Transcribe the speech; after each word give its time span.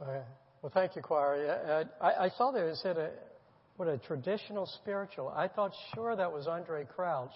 Uh, 0.00 0.20
well, 0.62 0.70
thank 0.72 0.94
you, 0.94 1.02
choir. 1.02 1.86
Uh, 2.00 2.04
I, 2.04 2.26
I, 2.26 2.28
saw 2.36 2.52
there 2.52 2.68
it 2.68 2.76
said 2.76 2.96
a, 2.96 3.10
what 3.76 3.88
a 3.88 3.98
traditional 3.98 4.66
spiritual. 4.80 5.28
I 5.28 5.48
thought 5.48 5.72
sure 5.92 6.14
that 6.14 6.32
was 6.32 6.46
Andre 6.46 6.84
Crouch 6.84 7.32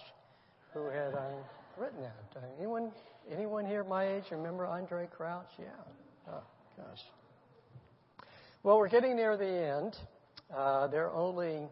who 0.73 0.85
had 0.85 1.13
uh, 1.13 1.31
written 1.77 2.01
that. 2.01 2.41
Anyone 2.57 2.91
anyone 3.29 3.65
here 3.65 3.83
my 3.83 4.07
age 4.07 4.23
remember 4.31 4.65
Andre 4.65 5.07
Crouch? 5.07 5.47
Yeah. 5.59 5.65
Oh 6.31 6.43
gosh. 6.77 8.27
Well, 8.63 8.77
we're 8.77 8.89
getting 8.89 9.17
near 9.17 9.35
the 9.35 9.45
end. 9.45 9.97
Uh, 10.55 10.87
there 10.87 11.07
are 11.07 11.13
only 11.13 11.67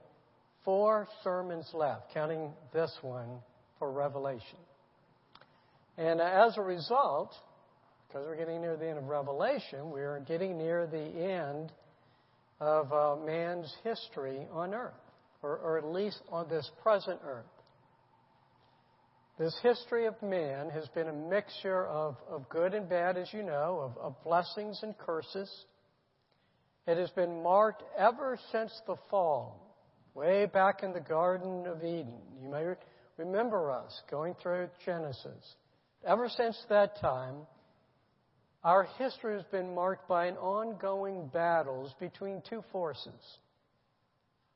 four 0.65 1.07
sermons 1.23 1.69
left, 1.73 2.13
counting 2.13 2.51
this 2.73 2.91
one 3.01 3.29
for 3.79 3.89
Revelation. 3.89 4.59
And 5.97 6.19
as 6.19 6.57
a 6.57 6.61
result, 6.61 7.33
because 8.11 8.25
we're 8.27 8.35
getting 8.35 8.61
near 8.61 8.75
the 8.75 8.87
end 8.87 8.97
of 8.97 9.05
Revelation, 9.05 9.89
we're 9.89 10.19
getting 10.21 10.57
near 10.57 10.85
the 10.85 10.97
end 10.97 11.71
of 12.59 12.91
uh, 12.91 13.15
man's 13.25 13.73
history 13.83 14.47
on 14.51 14.73
earth, 14.73 14.93
or, 15.41 15.57
or 15.57 15.77
at 15.77 15.85
least 15.85 16.19
on 16.29 16.49
this 16.49 16.69
present 16.83 17.19
earth. 17.25 17.45
This 19.39 19.55
history 19.63 20.07
of 20.07 20.21
man 20.21 20.69
has 20.71 20.87
been 20.89 21.07
a 21.07 21.13
mixture 21.13 21.87
of, 21.87 22.17
of 22.29 22.49
good 22.49 22.73
and 22.73 22.89
bad, 22.89 23.17
as 23.17 23.31
you 23.31 23.43
know, 23.43 23.79
of, 23.81 23.97
of 23.97 24.23
blessings 24.23 24.79
and 24.83 24.97
curses. 24.97 25.49
It 26.87 26.97
has 26.97 27.09
been 27.11 27.41
marked 27.41 27.83
ever 27.97 28.37
since 28.51 28.71
the 28.87 28.95
fall, 29.09 29.73
way 30.13 30.47
back 30.47 30.83
in 30.83 30.91
the 30.91 30.99
Garden 30.99 31.65
of 31.65 31.77
Eden. 31.83 32.19
You 32.43 32.49
may 32.49 32.65
remember 33.17 33.71
us 33.71 34.01
going 34.09 34.35
through 34.41 34.67
Genesis. 34.85 35.55
Ever 36.05 36.27
since 36.27 36.61
that 36.69 36.99
time, 36.99 37.35
our 38.63 38.83
history 38.97 39.35
has 39.35 39.45
been 39.51 39.73
marked 39.73 40.07
by 40.07 40.27
an 40.27 40.37
ongoing 40.37 41.27
battles 41.33 41.93
between 41.99 42.41
two 42.47 42.63
forces 42.71 43.37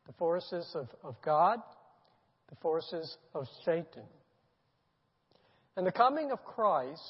the 0.06 0.14
forces 0.14 0.70
of, 0.76 0.88
of 1.04 1.16
God, 1.24 1.60
the 2.50 2.56
forces 2.58 3.18
of 3.34 3.48
Satan. 3.66 4.04
And 5.76 5.86
the 5.86 5.92
coming 5.92 6.32
of 6.32 6.44
Christ 6.46 7.02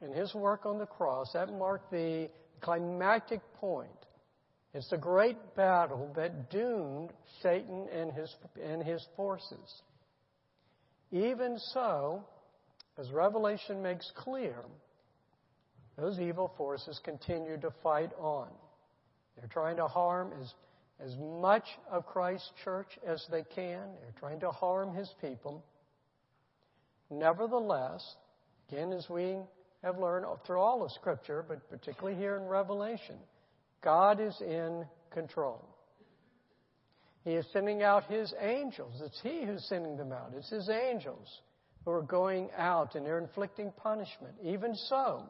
and 0.00 0.12
his 0.12 0.34
work 0.34 0.66
on 0.66 0.78
the 0.78 0.86
cross, 0.86 1.30
that 1.34 1.52
marked 1.52 1.92
the 1.92 2.28
climactic 2.60 3.40
point. 3.60 3.90
It's 4.74 4.90
the 4.90 4.98
great 4.98 5.54
battle 5.54 6.12
that 6.16 6.50
doomed 6.50 7.12
Satan 7.42 7.86
and 7.92 8.12
his, 8.12 8.34
and 8.62 8.82
his 8.82 9.06
forces. 9.16 9.82
Even 11.12 11.58
so, 11.72 12.24
as 12.98 13.10
Revelation 13.10 13.82
makes 13.82 14.10
clear, 14.16 14.56
those 15.96 16.18
evil 16.18 16.52
forces 16.56 17.00
continue 17.04 17.58
to 17.58 17.70
fight 17.82 18.10
on. 18.18 18.48
They're 19.36 19.48
trying 19.48 19.76
to 19.76 19.86
harm 19.86 20.32
as, 20.40 20.52
as 21.00 21.16
much 21.18 21.64
of 21.90 22.06
Christ's 22.06 22.50
church 22.64 22.98
as 23.06 23.24
they 23.30 23.44
can. 23.54 23.82
They're 24.00 24.14
trying 24.18 24.40
to 24.40 24.50
harm 24.50 24.94
his 24.94 25.12
people. 25.20 25.64
Nevertheless, 27.10 28.04
again, 28.68 28.92
as 28.92 29.08
we 29.08 29.38
have 29.82 29.98
learned 29.98 30.26
through 30.46 30.58
all 30.58 30.84
of 30.84 30.90
Scripture, 30.92 31.44
but 31.46 31.68
particularly 31.70 32.18
here 32.18 32.36
in 32.36 32.44
Revelation, 32.44 33.16
God 33.82 34.20
is 34.20 34.34
in 34.40 34.84
control. 35.12 35.64
He 37.24 37.32
is 37.32 37.46
sending 37.52 37.82
out 37.82 38.04
His 38.04 38.32
angels. 38.40 39.00
It's 39.04 39.20
He 39.22 39.44
who's 39.44 39.64
sending 39.68 39.96
them 39.96 40.12
out. 40.12 40.32
It's 40.36 40.50
His 40.50 40.68
angels 40.68 41.28
who 41.84 41.90
are 41.90 42.02
going 42.02 42.50
out 42.56 42.94
and 42.94 43.04
they're 43.04 43.18
inflicting 43.18 43.72
punishment. 43.82 44.34
Even 44.42 44.74
so, 44.74 45.24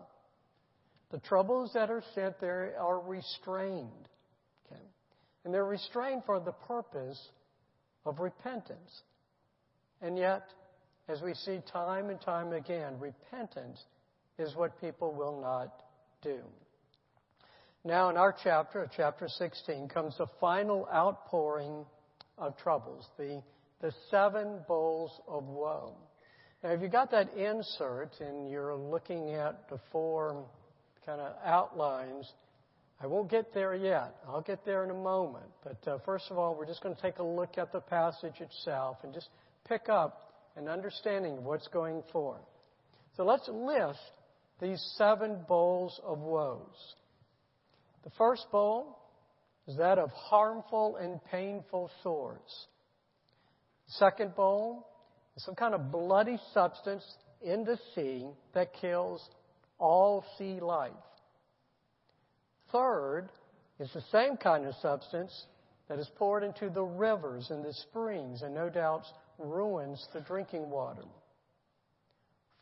the 1.10 1.18
troubles 1.18 1.70
that 1.74 1.90
are 1.90 2.02
sent 2.14 2.40
there 2.40 2.74
are 2.80 3.00
restrained. 3.00 4.08
Okay? 4.66 4.82
And 5.44 5.54
they're 5.54 5.64
restrained 5.64 6.22
for 6.24 6.40
the 6.40 6.52
purpose 6.52 7.20
of 8.04 8.18
repentance. 8.18 9.02
And 10.02 10.18
yet, 10.18 10.44
as 11.08 11.22
we 11.22 11.34
see 11.34 11.60
time 11.72 12.10
and 12.10 12.20
time 12.20 12.52
again, 12.52 12.98
repentance 12.98 13.82
is 14.38 14.54
what 14.56 14.80
people 14.80 15.12
will 15.14 15.40
not 15.40 15.72
do. 16.22 16.40
Now, 17.84 18.10
in 18.10 18.16
our 18.16 18.34
chapter, 18.42 18.90
chapter 18.96 19.28
16, 19.28 19.88
comes 19.88 20.18
the 20.18 20.26
final 20.40 20.88
outpouring 20.92 21.86
of 22.36 22.56
troubles, 22.58 23.06
the, 23.16 23.40
the 23.80 23.92
seven 24.10 24.58
bowls 24.66 25.12
of 25.28 25.44
woe. 25.44 25.94
Now, 26.64 26.70
if 26.70 26.82
you 26.82 26.88
got 26.88 27.12
that 27.12 27.32
insert 27.36 28.10
and 28.18 28.50
you're 28.50 28.74
looking 28.74 29.34
at 29.34 29.68
the 29.68 29.78
four 29.92 30.44
kind 31.06 31.20
of 31.20 31.32
outlines. 31.44 32.30
I 33.00 33.06
won't 33.06 33.30
get 33.30 33.54
there 33.54 33.74
yet. 33.74 34.16
I'll 34.26 34.42
get 34.42 34.64
there 34.64 34.84
in 34.84 34.90
a 34.90 34.94
moment. 34.94 35.46
But 35.62 35.88
uh, 35.88 35.98
first 36.04 36.24
of 36.30 36.38
all, 36.38 36.56
we're 36.56 36.66
just 36.66 36.82
going 36.82 36.94
to 36.94 37.00
take 37.00 37.18
a 37.18 37.22
look 37.22 37.56
at 37.56 37.72
the 37.72 37.80
passage 37.80 38.40
itself 38.40 38.98
and 39.04 39.14
just 39.14 39.28
pick 39.68 39.88
up 39.88 40.32
an 40.56 40.68
understanding 40.68 41.38
of 41.38 41.44
what's 41.44 41.68
going 41.68 42.02
forth. 42.12 42.40
So 43.16 43.24
let's 43.24 43.48
list 43.48 44.00
these 44.60 44.82
seven 44.96 45.38
bowls 45.46 46.00
of 46.04 46.18
woes. 46.18 46.94
The 48.04 48.10
first 48.18 48.46
bowl 48.50 48.98
is 49.68 49.76
that 49.76 49.98
of 49.98 50.10
harmful 50.10 50.96
and 50.96 51.20
painful 51.30 51.90
swords. 52.02 52.66
Second 53.88 54.34
bowl 54.34 54.86
is 55.36 55.44
some 55.44 55.54
kind 55.54 55.74
of 55.74 55.92
bloody 55.92 56.38
substance 56.54 57.04
in 57.42 57.64
the 57.64 57.78
sea 57.94 58.26
that 58.54 58.72
kills 58.80 59.28
all 59.78 60.24
sea 60.38 60.60
life. 60.60 60.92
Third 62.72 63.28
is 63.78 63.90
the 63.92 64.02
same 64.12 64.36
kind 64.36 64.66
of 64.66 64.74
substance 64.76 65.46
that 65.88 65.98
is 65.98 66.10
poured 66.16 66.42
into 66.42 66.68
the 66.68 66.82
rivers 66.82 67.48
and 67.50 67.64
the 67.64 67.72
springs 67.72 68.42
and 68.42 68.54
no 68.54 68.68
doubt 68.68 69.04
ruins 69.38 70.04
the 70.12 70.20
drinking 70.20 70.68
water. 70.70 71.04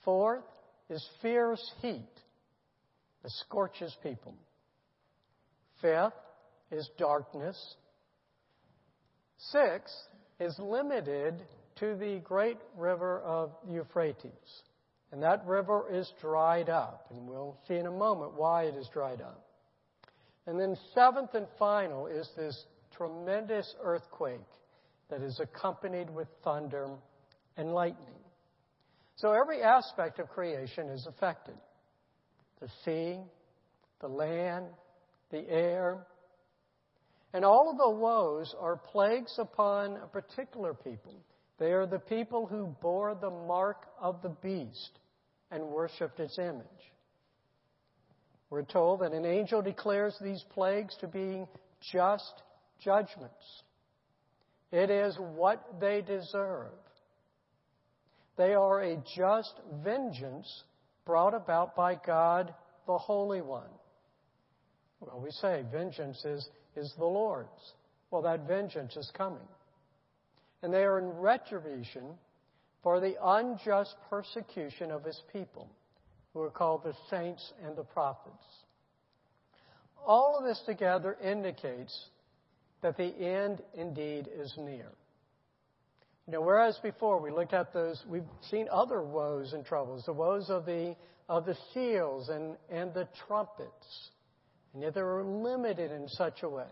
Fourth 0.05 0.45
is 0.91 1.07
fierce 1.23 1.73
heat 1.81 2.03
that 3.23 3.31
scorches 3.31 3.97
people. 4.03 4.35
Fifth 5.81 6.13
is 6.71 6.89
darkness. 6.99 7.57
Sixth 9.39 9.95
is 10.41 10.59
limited 10.59 11.35
to 11.77 11.97
the 11.97 12.21
great 12.25 12.59
river 12.77 13.21
of 13.21 13.51
Euphrates. 13.69 14.33
And 15.15 15.23
that 15.23 15.47
river 15.47 15.85
is 15.93 16.13
dried 16.21 16.69
up. 16.69 17.07
And 17.11 17.29
we'll 17.29 17.57
see 17.69 17.77
in 17.77 17.87
a 17.87 17.91
moment 17.93 18.35
why 18.35 18.65
it 18.65 18.75
is 18.75 18.89
dried 18.93 19.21
up. 19.21 19.47
And 20.49 20.59
then, 20.59 20.77
seventh 20.93 21.35
and 21.35 21.47
final 21.57 22.09
is 22.09 22.29
this 22.37 22.67
tremendous 22.97 23.77
earthquake 23.81 24.41
that 25.11 25.23
is 25.23 25.39
accompanied 25.39 26.11
with 26.11 26.27
thunder 26.43 26.89
and 27.57 27.73
lightning. 27.73 28.17
So, 29.15 29.31
every 29.31 29.63
aspect 29.63 30.19
of 30.19 30.29
creation 30.31 30.89
is 30.89 31.07
affected 31.07 31.55
the 32.61 32.69
sea, 32.85 33.21
the 34.01 34.09
land, 34.09 34.67
the 35.31 35.49
air. 35.49 36.09
And 37.33 37.45
all 37.45 37.71
of 37.71 37.79
the 37.79 37.89
woes 37.89 38.53
are 38.59 38.77
plagues 38.77 39.37
upon 39.39 39.97
a 39.97 40.09
particular 40.09 40.75
people. 40.75 41.15
They 41.61 41.71
are 41.71 41.87
the 41.87 42.01
people 42.01 42.47
who 42.47 42.75
bore 42.83 43.15
the 43.15 43.31
mark 43.31 43.87
of 44.01 44.21
the 44.21 44.31
beast 44.43 44.99
and 45.54 45.65
worshiped 45.69 46.19
its 46.19 46.37
image. 46.38 46.66
We're 48.50 48.65
told 48.65 49.00
that 49.00 49.12
an 49.12 49.25
angel 49.25 49.62
declares 49.62 50.16
these 50.20 50.44
plagues 50.53 50.97
to 51.00 51.06
be 51.06 51.47
just 51.92 52.42
judgments. 52.81 53.62
It 54.72 54.91
is 54.91 55.16
what 55.16 55.81
they 55.81 56.03
deserve. 56.03 56.72
They 58.37 58.54
are 58.54 58.82
a 58.82 58.97
just 59.16 59.54
vengeance 59.84 60.65
brought 61.06 61.34
about 61.34 61.76
by 61.76 61.94
God 62.04 62.53
the 62.86 62.98
Holy 62.98 63.41
One. 63.41 63.71
Well, 64.98 65.21
we 65.21 65.31
say 65.31 65.65
vengeance 65.71 66.24
is, 66.24 66.48
is 66.74 66.92
the 66.98 67.04
Lord's. 67.04 67.48
Well, 68.10 68.22
that 68.22 68.48
vengeance 68.48 68.97
is 68.97 69.10
coming. 69.16 69.47
And 70.62 70.72
they 70.72 70.83
are 70.83 70.98
in 70.98 71.07
retribution 71.07 72.03
for 72.84 73.01
the 73.01 73.16
unjust 73.21 73.97
persecution 74.10 74.92
of 74.92 75.03
his 75.03 75.21
people, 75.33 75.69
who 76.34 76.42
are 76.42 76.51
called 76.51 76.84
the 76.84 76.95
saints 77.09 77.53
and 77.65 77.75
the 77.75 77.83
prophets. 77.83 78.45
All 80.07 80.36
of 80.39 80.45
this 80.45 80.63
together 80.66 81.16
indicates 81.25 82.09
that 82.83 82.98
the 82.98 83.04
end 83.04 83.63
indeed 83.72 84.28
is 84.39 84.53
near. 84.59 84.91
Know, 86.27 86.42
whereas 86.42 86.78
before 86.83 87.21
we 87.21 87.31
looked 87.31 87.54
at 87.54 87.72
those, 87.72 88.03
we've 88.07 88.22
seen 88.51 88.69
other 88.71 89.03
woes 89.03 89.54
and 89.54 89.65
troubles, 89.65 90.04
the 90.04 90.13
woes 90.13 90.51
of 90.51 90.66
the, 90.66 90.95
of 91.28 91.47
the 91.47 91.57
seals 91.72 92.28
and, 92.28 92.57
and 92.71 92.92
the 92.92 93.09
trumpets. 93.27 94.10
And 94.75 94.83
yet 94.83 94.95
they 94.95 95.03
were 95.03 95.25
limited 95.25 95.91
in 95.91 96.09
such 96.09 96.42
a 96.42 96.48
way. 96.48 96.66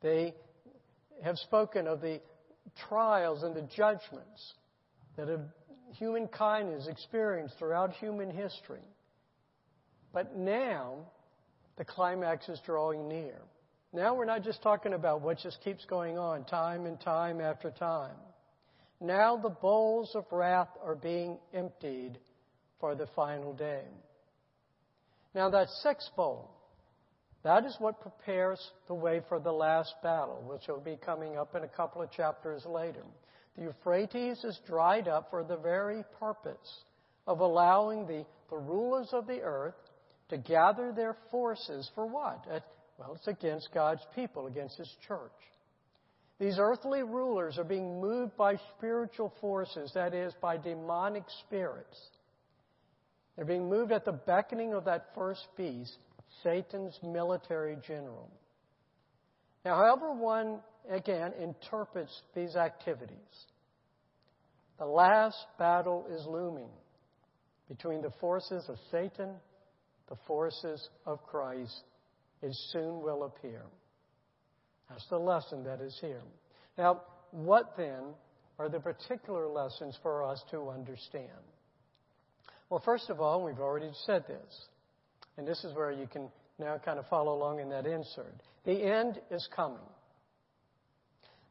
They 0.00 0.34
have 1.22 1.36
spoken 1.38 1.86
of 1.86 2.00
the 2.00 2.20
trials 2.88 3.42
and 3.42 3.54
the 3.54 3.68
judgments 3.74 4.54
that 5.16 5.40
humankind 5.92 6.72
has 6.72 6.88
experienced 6.88 7.58
throughout 7.58 7.92
human 7.92 8.30
history. 8.30 8.84
But 10.12 10.36
now, 10.36 11.06
The 11.76 11.84
climax 11.84 12.48
is 12.48 12.58
drawing 12.64 13.06
near. 13.08 13.36
Now 13.92 14.14
we're 14.14 14.24
not 14.24 14.42
just 14.42 14.62
talking 14.62 14.94
about 14.94 15.20
what 15.20 15.38
just 15.38 15.62
keeps 15.62 15.84
going 15.84 16.18
on 16.18 16.44
time 16.44 16.86
and 16.86 17.00
time 17.00 17.40
after 17.40 17.70
time. 17.70 18.16
Now 19.00 19.36
the 19.36 19.50
bowls 19.50 20.12
of 20.14 20.24
wrath 20.32 20.68
are 20.82 20.94
being 20.94 21.38
emptied 21.52 22.18
for 22.80 22.94
the 22.94 23.06
final 23.14 23.52
day. 23.52 23.84
Now 25.34 25.50
that 25.50 25.68
sixth 25.82 26.08
bowl, 26.16 26.50
that 27.42 27.64
is 27.66 27.76
what 27.78 28.00
prepares 28.00 28.58
the 28.88 28.94
way 28.94 29.20
for 29.28 29.38
the 29.38 29.52
last 29.52 29.94
battle, 30.02 30.42
which 30.46 30.66
will 30.66 30.80
be 30.80 30.96
coming 30.96 31.36
up 31.36 31.54
in 31.54 31.62
a 31.62 31.68
couple 31.68 32.00
of 32.00 32.10
chapters 32.10 32.64
later. 32.66 33.04
The 33.56 33.64
Euphrates 33.64 34.44
is 34.44 34.58
dried 34.66 35.08
up 35.08 35.30
for 35.30 35.42
the 35.42 35.56
very 35.56 36.04
purpose 36.18 36.84
of 37.26 37.40
allowing 37.40 38.06
the, 38.06 38.24
the 38.50 38.56
rulers 38.56 39.08
of 39.12 39.26
the 39.26 39.40
earth 39.40 39.74
to 40.28 40.36
gather 40.36 40.92
their 40.92 41.16
forces 41.30 41.90
for 41.94 42.06
what? 42.06 42.44
Well, 42.98 43.14
it's 43.14 43.26
against 43.26 43.72
God's 43.72 44.04
people, 44.14 44.46
against 44.46 44.76
His 44.76 44.90
church. 45.06 45.30
These 46.38 46.58
earthly 46.58 47.02
rulers 47.02 47.58
are 47.58 47.64
being 47.64 48.00
moved 48.00 48.36
by 48.36 48.56
spiritual 48.76 49.32
forces, 49.40 49.90
that 49.94 50.12
is, 50.12 50.34
by 50.40 50.58
demonic 50.58 51.24
spirits. 51.46 51.98
They're 53.36 53.46
being 53.46 53.68
moved 53.68 53.92
at 53.92 54.04
the 54.04 54.12
beckoning 54.12 54.74
of 54.74 54.84
that 54.84 55.08
first 55.14 55.46
beast, 55.56 55.96
Satan's 56.42 56.98
military 57.02 57.76
general. 57.86 58.30
Now, 59.64 59.76
however 59.76 60.12
one, 60.12 60.60
again, 60.90 61.32
interprets 61.40 62.22
these 62.34 62.56
activities, 62.56 63.16
the 64.78 64.86
last 64.86 65.38
battle 65.58 66.06
is 66.10 66.24
looming 66.26 66.70
between 67.68 68.02
the 68.02 68.12
forces 68.20 68.64
of 68.68 68.76
Satan, 68.90 69.30
the 70.08 70.16
forces 70.26 70.88
of 71.06 71.22
Christ. 71.26 71.82
It 72.42 72.52
soon 72.70 73.00
will 73.02 73.24
appear. 73.24 73.62
That's 74.88 75.06
the 75.08 75.18
lesson 75.18 75.64
that 75.64 75.80
is 75.80 75.96
here. 76.00 76.22
Now, 76.76 77.02
what 77.30 77.74
then 77.76 78.14
are 78.58 78.68
the 78.68 78.80
particular 78.80 79.48
lessons 79.48 79.98
for 80.02 80.22
us 80.22 80.42
to 80.50 80.68
understand? 80.68 81.30
Well, 82.70 82.82
first 82.84 83.10
of 83.10 83.20
all, 83.20 83.44
we've 83.44 83.58
already 83.58 83.90
said 84.04 84.24
this, 84.26 84.66
and 85.36 85.46
this 85.46 85.62
is 85.64 85.74
where 85.74 85.90
you 85.90 86.06
can 86.06 86.28
now 86.58 86.80
kind 86.84 86.98
of 86.98 87.06
follow 87.08 87.34
along 87.34 87.60
in 87.60 87.68
that 87.70 87.86
insert. 87.86 88.34
The 88.64 88.82
end 88.82 89.20
is 89.30 89.48
coming. 89.54 89.78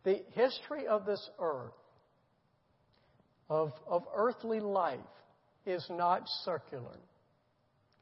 The 0.06 0.22
history 0.34 0.88
of 0.88 1.06
this 1.06 1.30
earth, 1.40 1.74
of, 3.50 3.74
of 3.88 4.04
earthly 4.16 4.60
life, 4.60 5.00
is 5.66 5.86
not 5.90 6.22
circular. 6.44 7.00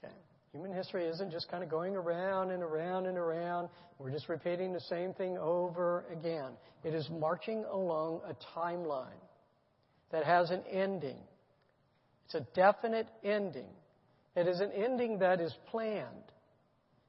Okay? 0.03 0.13
Human 0.51 0.73
history 0.73 1.05
isn't 1.05 1.31
just 1.31 1.49
kind 1.49 1.63
of 1.63 1.69
going 1.69 1.95
around 1.95 2.51
and 2.51 2.61
around 2.61 3.05
and 3.05 3.17
around. 3.17 3.69
We're 3.97 4.11
just 4.11 4.27
repeating 4.27 4.73
the 4.73 4.81
same 4.81 5.13
thing 5.13 5.37
over 5.37 6.03
again. 6.11 6.51
It 6.83 6.93
is 6.93 7.09
marching 7.09 7.63
along 7.71 8.21
a 8.27 8.59
timeline 8.59 9.07
that 10.11 10.25
has 10.25 10.51
an 10.51 10.61
ending. 10.69 11.17
It's 12.25 12.35
a 12.35 12.45
definite 12.53 13.07
ending. 13.23 13.69
It 14.35 14.47
is 14.47 14.59
an 14.59 14.71
ending 14.73 15.19
that 15.19 15.39
is 15.39 15.53
planned, 15.71 16.31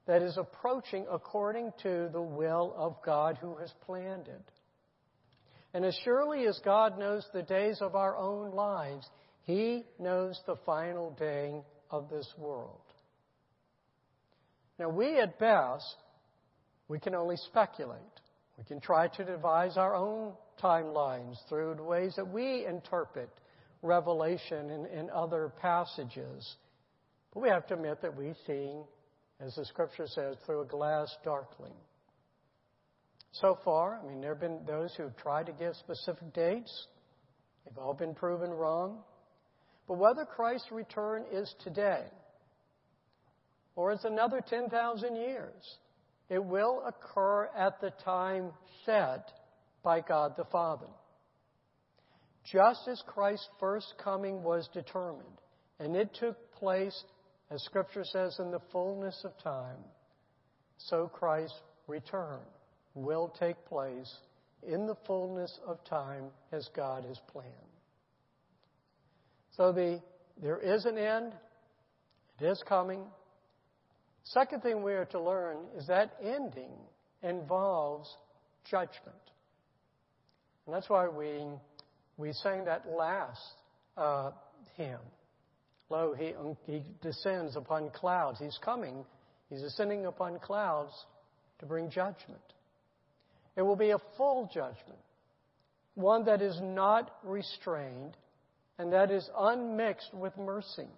that 0.06 0.22
is 0.22 0.36
approaching 0.36 1.06
according 1.10 1.72
to 1.82 2.08
the 2.12 2.22
will 2.22 2.74
of 2.76 2.96
God 3.04 3.38
who 3.40 3.56
has 3.56 3.72
planned 3.84 4.28
it. 4.28 4.53
And 5.74 5.84
as 5.84 5.98
surely 6.04 6.46
as 6.46 6.58
God 6.64 6.98
knows 6.98 7.26
the 7.32 7.42
days 7.42 7.78
of 7.82 7.96
our 7.96 8.16
own 8.16 8.52
lives, 8.52 9.06
He 9.42 9.84
knows 9.98 10.40
the 10.46 10.56
final 10.64 11.10
day 11.10 11.62
of 11.90 12.08
this 12.08 12.32
world. 12.38 12.78
Now, 14.78 14.88
we 14.88 15.18
at 15.18 15.38
best, 15.38 15.96
we 16.88 17.00
can 17.00 17.14
only 17.14 17.36
speculate. 17.36 18.00
We 18.56 18.64
can 18.64 18.80
try 18.80 19.08
to 19.08 19.24
devise 19.24 19.76
our 19.76 19.96
own 19.96 20.34
timelines 20.62 21.36
through 21.48 21.74
the 21.76 21.82
ways 21.82 22.14
that 22.16 22.28
we 22.28 22.64
interpret 22.66 23.30
Revelation 23.82 24.70
and, 24.70 24.86
and 24.86 25.10
other 25.10 25.52
passages. 25.60 26.56
But 27.32 27.42
we 27.42 27.48
have 27.48 27.66
to 27.66 27.74
admit 27.74 28.00
that 28.02 28.16
we 28.16 28.32
see, 28.46 28.70
as 29.40 29.56
the 29.56 29.64
scripture 29.64 30.06
says, 30.06 30.36
through 30.46 30.62
a 30.62 30.66
glass 30.66 31.14
darkly. 31.24 31.72
So 33.40 33.58
far, 33.64 34.00
I 34.00 34.08
mean, 34.08 34.20
there 34.20 34.30
have 34.30 34.40
been 34.40 34.60
those 34.64 34.94
who 34.94 35.02
have 35.02 35.16
tried 35.16 35.46
to 35.46 35.52
give 35.52 35.74
specific 35.74 36.32
dates. 36.34 36.86
They've 37.64 37.78
all 37.78 37.94
been 37.94 38.14
proven 38.14 38.50
wrong. 38.50 38.98
But 39.88 39.98
whether 39.98 40.24
Christ's 40.24 40.70
return 40.70 41.24
is 41.32 41.52
today 41.64 42.04
or 43.74 43.90
it's 43.90 44.04
another 44.04 44.40
10,000 44.40 45.16
years, 45.16 45.78
it 46.28 46.42
will 46.42 46.84
occur 46.86 47.46
at 47.56 47.80
the 47.80 47.90
time 48.04 48.52
set 48.86 49.32
by 49.82 50.00
God 50.00 50.34
the 50.36 50.44
Father. 50.44 50.86
Just 52.44 52.86
as 52.88 53.02
Christ's 53.06 53.48
first 53.58 53.94
coming 54.02 54.44
was 54.44 54.68
determined, 54.72 55.40
and 55.80 55.96
it 55.96 56.14
took 56.14 56.36
place, 56.52 57.04
as 57.50 57.60
Scripture 57.64 58.04
says, 58.04 58.36
in 58.38 58.52
the 58.52 58.60
fullness 58.70 59.20
of 59.24 59.32
time, 59.42 59.82
so 60.78 61.08
Christ's 61.12 61.60
return 61.88 62.40
will 62.94 63.34
take 63.38 63.64
place 63.66 64.12
in 64.62 64.86
the 64.86 64.96
fullness 65.06 65.58
of 65.66 65.84
time 65.84 66.24
as 66.52 66.68
God 66.74 67.04
has 67.04 67.18
planned. 67.30 67.50
So 69.56 69.72
the, 69.72 70.00
there 70.42 70.58
is 70.58 70.84
an 70.84 70.98
end. 70.98 71.32
It 72.40 72.46
is 72.46 72.62
coming. 72.66 73.02
Second 74.24 74.62
thing 74.62 74.82
we 74.82 74.92
are 74.94 75.04
to 75.06 75.20
learn 75.20 75.58
is 75.76 75.86
that 75.86 76.16
ending 76.22 76.72
involves 77.22 78.08
judgment. 78.68 79.14
And 80.66 80.74
that's 80.74 80.88
why 80.88 81.08
we, 81.08 81.42
we 82.16 82.32
sang 82.32 82.64
that 82.64 82.86
last 82.88 83.40
uh, 83.96 84.30
hymn. 84.76 84.98
Lo, 85.90 86.14
he, 86.18 86.32
he 86.64 86.82
descends 87.02 87.54
upon 87.56 87.90
clouds. 87.90 88.38
He's 88.40 88.58
coming. 88.64 89.04
He's 89.50 89.62
ascending 89.62 90.06
upon 90.06 90.38
clouds 90.38 90.92
to 91.58 91.66
bring 91.66 91.90
judgment. 91.90 92.40
It 93.56 93.62
will 93.62 93.76
be 93.76 93.90
a 93.90 93.98
full 94.16 94.50
judgment, 94.52 94.98
one 95.94 96.24
that 96.24 96.42
is 96.42 96.58
not 96.60 97.10
restrained 97.22 98.16
and 98.78 98.92
that 98.92 99.10
is 99.10 99.28
unmixed 99.38 100.12
with 100.12 100.36
mercy. 100.36 100.88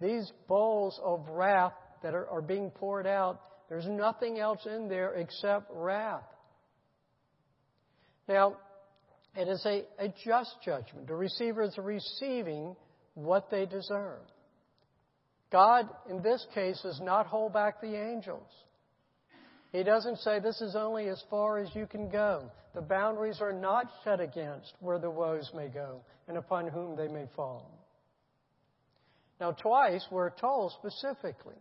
These 0.00 0.30
bowls 0.46 1.00
of 1.02 1.26
wrath 1.28 1.72
that 2.02 2.14
are, 2.14 2.28
are 2.28 2.42
being 2.42 2.70
poured 2.70 3.06
out, 3.06 3.40
there's 3.68 3.86
nothing 3.86 4.38
else 4.38 4.64
in 4.66 4.88
there 4.88 5.14
except 5.14 5.70
wrath. 5.72 6.22
Now, 8.28 8.56
it 9.34 9.48
is 9.48 9.64
a, 9.66 9.84
a 9.98 10.08
just 10.24 10.56
judgment. 10.64 11.08
The 11.08 11.14
receivers 11.14 11.74
are 11.78 11.82
receiving 11.82 12.76
what 13.14 13.50
they 13.50 13.66
deserve. 13.66 14.20
God, 15.50 15.88
in 16.08 16.22
this 16.22 16.44
case, 16.54 16.80
does 16.82 17.00
not 17.02 17.26
hold 17.26 17.52
back 17.52 17.80
the 17.80 17.94
angels. 17.94 18.50
He 19.72 19.82
doesn't 19.82 20.18
say 20.18 20.38
this 20.38 20.60
is 20.60 20.76
only 20.76 21.08
as 21.08 21.22
far 21.28 21.58
as 21.58 21.74
you 21.74 21.86
can 21.86 22.08
go. 22.08 22.50
The 22.74 22.80
boundaries 22.80 23.40
are 23.40 23.52
not 23.52 23.90
set 24.04 24.20
against 24.20 24.74
where 24.80 24.98
the 24.98 25.10
woes 25.10 25.50
may 25.54 25.68
go 25.68 26.00
and 26.28 26.36
upon 26.36 26.68
whom 26.68 26.96
they 26.96 27.08
may 27.08 27.26
fall. 27.34 27.70
Now, 29.40 29.52
twice 29.52 30.04
we're 30.10 30.30
told 30.30 30.72
specifically 30.72 31.56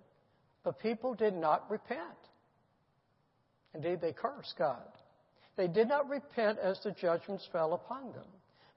the 0.63 0.71
people 0.71 1.13
did 1.13 1.33
not 1.33 1.69
repent. 1.69 1.99
Indeed, 3.73 3.99
they 4.01 4.13
cursed 4.13 4.55
God. 4.57 4.87
They 5.57 5.67
did 5.67 5.87
not 5.87 6.09
repent 6.09 6.59
as 6.59 6.79
the 6.83 6.91
judgments 6.91 7.47
fell 7.51 7.73
upon 7.73 8.13
them. 8.13 8.27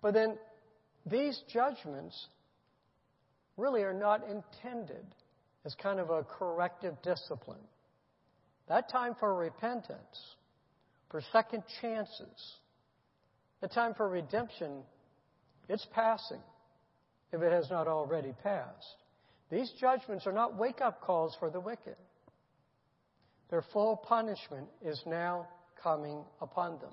But 0.03 0.15
then 0.15 0.37
these 1.07 1.41
judgments 1.53 2.29
really 3.57 3.83
are 3.83 3.95
not 3.95 4.23
intended 4.29 5.05
as 5.65 5.75
kind 5.75 5.99
of 6.01 6.11
a 6.11 6.25
corrective 6.25 6.95
discipline. 7.03 7.59
That 8.69 8.91
time 8.91 9.17
for 9.19 9.35
repentance, 9.35 10.37
for 11.11 11.23
second 11.33 11.63
chances, 11.81 12.57
the 13.61 13.69
time 13.69 13.95
for 13.95 14.09
redemption, 14.09 14.83
it's 15.69 15.87
passing 15.95 16.41
if 17.33 17.43
it 17.43 17.53
has 17.53 17.71
not 17.71 17.89
already 17.89 18.35
passed. 18.43 18.97
These 19.51 19.73
judgments 19.81 20.27
are 20.27 20.33
not 20.33 20.57
wake 20.57 20.81
up 20.81 21.01
calls 21.01 21.35
for 21.39 21.51
the 21.51 21.61
wicked. 21.61 21.97
Their 23.51 23.65
full 23.73 23.97
punishment 23.97 24.69
is 24.83 25.01
now 25.07 25.49
coming 25.83 26.23
upon 26.41 26.79
them. 26.81 26.93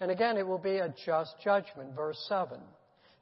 And 0.00 0.10
again, 0.10 0.36
it 0.36 0.46
will 0.46 0.58
be 0.58 0.76
a 0.76 0.94
just 1.04 1.34
judgment. 1.42 1.94
Verse 1.94 2.18
7. 2.28 2.58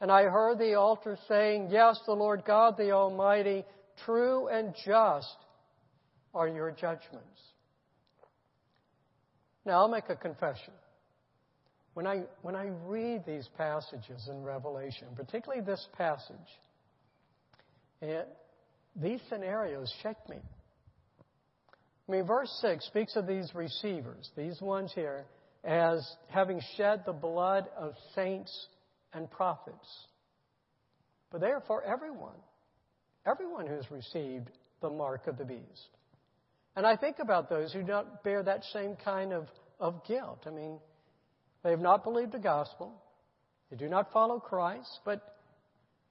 And 0.00 0.10
I 0.10 0.24
heard 0.24 0.58
the 0.58 0.74
altar 0.74 1.16
saying, 1.28 1.68
Yes, 1.70 1.98
the 2.06 2.12
Lord 2.12 2.44
God, 2.44 2.76
the 2.76 2.92
Almighty, 2.92 3.64
true 4.04 4.48
and 4.48 4.74
just 4.84 5.36
are 6.34 6.48
your 6.48 6.70
judgments. 6.70 7.40
Now, 9.64 9.80
I'll 9.80 9.88
make 9.88 10.08
a 10.08 10.16
confession. 10.16 10.72
When 11.94 12.06
I, 12.06 12.24
when 12.42 12.56
I 12.56 12.70
read 12.86 13.24
these 13.26 13.48
passages 13.56 14.28
in 14.28 14.42
Revelation, 14.42 15.08
particularly 15.14 15.62
this 15.62 15.86
passage, 15.96 16.36
it, 18.02 18.28
these 18.96 19.20
scenarios 19.28 19.92
shake 20.02 20.28
me. 20.28 20.36
I 22.08 22.12
mean, 22.12 22.26
verse 22.26 22.50
6 22.60 22.84
speaks 22.86 23.16
of 23.16 23.26
these 23.26 23.54
receivers, 23.54 24.28
these 24.36 24.60
ones 24.60 24.92
here, 24.94 25.24
as 25.62 26.06
having 26.28 26.60
shed 26.76 27.04
the 27.06 27.12
blood 27.12 27.66
of 27.78 27.94
saints 28.14 28.66
and 29.14 29.30
prophets. 29.30 29.88
But 31.30 31.40
they 31.40 31.46
are 31.46 31.62
for 31.66 31.82
everyone, 31.82 32.36
everyone 33.26 33.66
who 33.66 33.74
has 33.74 33.90
received 33.90 34.50
the 34.82 34.90
mark 34.90 35.26
of 35.26 35.38
the 35.38 35.44
beast. 35.44 35.88
And 36.76 36.86
I 36.86 36.96
think 36.96 37.18
about 37.20 37.48
those 37.48 37.72
who 37.72 37.82
don't 37.82 38.22
bear 38.22 38.42
that 38.42 38.64
same 38.72 38.96
kind 38.96 39.32
of, 39.32 39.48
of 39.78 40.04
guilt. 40.04 40.44
I 40.46 40.50
mean, 40.50 40.78
they 41.62 41.70
have 41.70 41.80
not 41.80 42.04
believed 42.04 42.32
the 42.32 42.38
gospel, 42.38 42.92
they 43.70 43.76
do 43.76 43.88
not 43.88 44.12
follow 44.12 44.38
Christ, 44.38 45.00
but, 45.04 45.36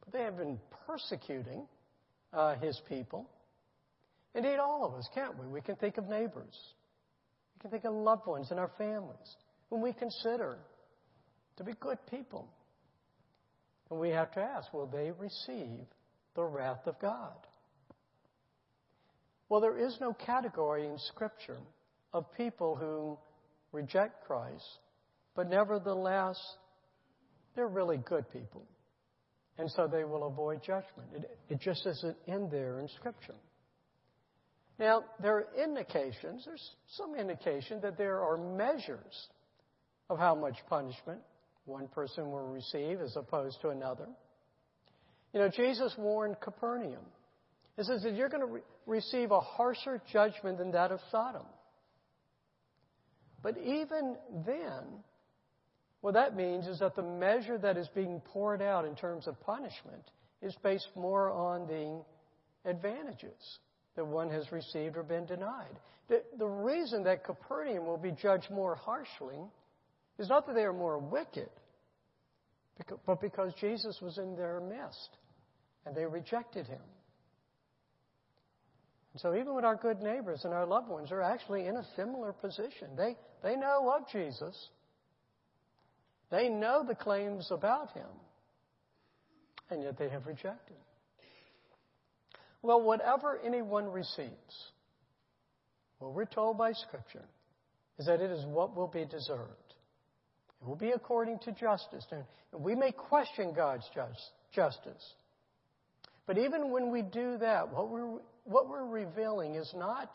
but 0.03 0.13
they 0.13 0.23
have 0.23 0.37
been 0.37 0.59
persecuting 0.87 1.67
uh, 2.33 2.55
his 2.55 2.79
people. 2.89 3.29
Indeed, 4.35 4.57
all 4.57 4.83
of 4.83 4.95
us, 4.95 5.07
can't 5.13 5.37
we? 5.37 5.47
We 5.47 5.61
can 5.61 5.75
think 5.75 5.97
of 5.97 6.07
neighbors. 6.07 6.57
We 7.55 7.61
can 7.61 7.69
think 7.69 7.85
of 7.85 7.93
loved 7.93 8.25
ones 8.25 8.49
in 8.51 8.57
our 8.57 8.71
families 8.77 9.35
whom 9.69 9.81
we 9.81 9.93
consider 9.93 10.57
to 11.57 11.63
be 11.63 11.73
good 11.79 11.97
people. 12.09 12.47
And 13.89 13.99
we 13.99 14.09
have 14.09 14.31
to 14.33 14.39
ask, 14.39 14.73
will 14.73 14.87
they 14.87 15.11
receive 15.11 15.85
the 16.35 16.43
wrath 16.43 16.87
of 16.87 16.99
God? 16.99 17.35
Well, 19.53 19.61
there 19.61 19.77
is 19.77 19.95
no 20.01 20.13
category 20.13 20.87
in 20.87 20.97
Scripture 20.97 21.59
of 22.11 22.25
people 22.35 22.75
who 22.75 23.19
reject 23.71 24.25
Christ, 24.25 24.65
but 25.35 25.47
nevertheless, 25.47 26.41
they're 27.55 27.67
really 27.67 27.97
good 27.97 28.25
people. 28.33 28.63
And 29.59 29.69
so 29.69 29.85
they 29.85 30.05
will 30.05 30.25
avoid 30.25 30.63
judgment. 30.63 31.07
It, 31.13 31.37
it 31.49 31.61
just 31.61 31.85
isn't 31.85 32.17
in 32.25 32.49
there 32.49 32.79
in 32.79 32.87
Scripture. 32.97 33.35
Now, 34.79 35.03
there 35.21 35.35
are 35.35 35.47
indications, 35.63 36.45
there's 36.47 36.71
some 36.97 37.13
indication 37.13 37.79
that 37.81 37.95
there 37.95 38.21
are 38.21 38.37
measures 38.39 39.27
of 40.09 40.17
how 40.17 40.33
much 40.33 40.55
punishment 40.67 41.19
one 41.65 41.87
person 41.89 42.31
will 42.31 42.47
receive 42.47 43.01
as 43.01 43.15
opposed 43.15 43.61
to 43.61 43.69
another. 43.69 44.07
You 45.31 45.41
know, 45.41 45.49
Jesus 45.49 45.93
warned 45.95 46.37
Capernaum. 46.41 47.05
He 47.77 47.83
says 47.83 48.03
that 48.03 48.13
you're 48.13 48.29
going 48.29 48.45
to 48.45 48.53
re- 48.53 48.61
receive 48.85 49.31
a 49.31 49.39
harsher 49.39 50.01
judgment 50.11 50.57
than 50.59 50.71
that 50.71 50.91
of 50.91 50.99
Sodom. 51.11 51.45
But 53.41 53.57
even 53.57 54.15
then, 54.45 55.03
what 56.01 56.13
that 56.13 56.35
means 56.35 56.67
is 56.67 56.79
that 56.79 56.95
the 56.95 57.03
measure 57.03 57.57
that 57.57 57.77
is 57.77 57.87
being 57.95 58.21
poured 58.25 58.61
out 58.61 58.85
in 58.85 58.95
terms 58.95 59.27
of 59.27 59.39
punishment 59.41 60.03
is 60.41 60.55
based 60.63 60.89
more 60.95 61.31
on 61.31 61.67
the 61.67 62.69
advantages 62.69 63.59
that 63.95 64.05
one 64.05 64.29
has 64.29 64.51
received 64.51 64.97
or 64.97 65.03
been 65.03 65.25
denied. 65.25 65.79
The, 66.09 66.23
the 66.37 66.47
reason 66.47 67.03
that 67.03 67.23
Capernaum 67.23 67.85
will 67.85 67.97
be 67.97 68.11
judged 68.11 68.49
more 68.51 68.75
harshly 68.75 69.39
is 70.19 70.29
not 70.29 70.45
that 70.47 70.53
they 70.55 70.63
are 70.63 70.73
more 70.73 70.99
wicked, 70.99 71.49
but 73.05 73.21
because 73.21 73.53
Jesus 73.59 73.99
was 74.01 74.17
in 74.17 74.35
their 74.35 74.59
midst 74.59 75.09
and 75.85 75.95
they 75.95 76.05
rejected 76.05 76.67
him. 76.67 76.81
And 79.13 79.21
so 79.21 79.35
even 79.35 79.53
with 79.55 79.63
our 79.63 79.75
good 79.75 80.01
neighbors 80.01 80.41
and 80.43 80.53
our 80.53 80.65
loved 80.65 80.89
ones 80.89 81.11
are 81.11 81.21
actually 81.21 81.67
in 81.67 81.77
a 81.77 81.85
similar 81.95 82.33
position. 82.33 82.95
They, 82.97 83.15
they 83.43 83.55
know 83.55 83.93
of 83.95 84.09
Jesus. 84.11 84.69
They 86.31 86.49
know 86.49 86.83
the 86.87 86.95
claims 86.95 87.49
about 87.51 87.93
him. 87.93 88.07
And 89.69 89.83
yet 89.83 89.97
they 89.97 90.09
have 90.09 90.25
rejected. 90.25 90.77
Well, 92.63 92.81
whatever 92.81 93.39
anyone 93.45 93.85
receives, 93.85 94.31
what 95.99 96.13
we're 96.13 96.25
told 96.25 96.57
by 96.57 96.73
Scripture 96.73 97.25
is 97.99 98.07
that 98.07 98.19
it 98.19 98.31
is 98.31 98.45
what 98.45 98.75
will 98.75 98.87
be 98.87 99.05
deserved. 99.05 99.73
It 100.61 100.67
will 100.67 100.75
be 100.75 100.91
according 100.91 101.39
to 101.39 101.51
justice. 101.51 102.05
And 102.11 102.23
we 102.63 102.73
may 102.73 102.91
question 102.91 103.53
God's 103.53 103.87
justice. 104.55 105.13
But 106.25 106.37
even 106.37 106.71
when 106.71 106.89
we 106.89 107.01
do 107.01 107.37
that, 107.39 107.71
what 107.71 107.89
we're, 107.89 108.19
what 108.43 108.69
we're 108.69 108.85
revealing 108.85 109.55
is 109.55 109.71
not, 109.75 110.09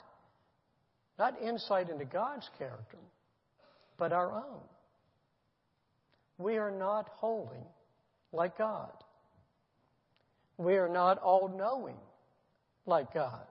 not 1.18 1.40
insight 1.42 1.90
into 1.90 2.04
God's 2.04 2.49
character, 2.58 2.99
but 3.99 4.12
our 4.12 4.32
own. 4.32 4.61
We 6.38 6.56
are 6.58 6.70
not 6.70 7.08
holy 7.16 7.66
like 8.32 8.56
God. 8.58 8.92
We 10.56 10.75
are 10.76 10.88
not 10.88 11.18
all 11.18 11.49
knowing 11.56 11.97
like 12.87 13.12
God. 13.14 13.47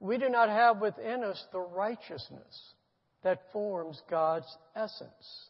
We 0.00 0.18
do 0.18 0.28
not 0.28 0.48
have 0.48 0.80
within 0.80 1.22
us 1.22 1.42
the 1.52 1.60
righteousness 1.60 2.74
that 3.22 3.52
forms 3.52 4.00
God's 4.10 4.56
essence. 4.74 5.48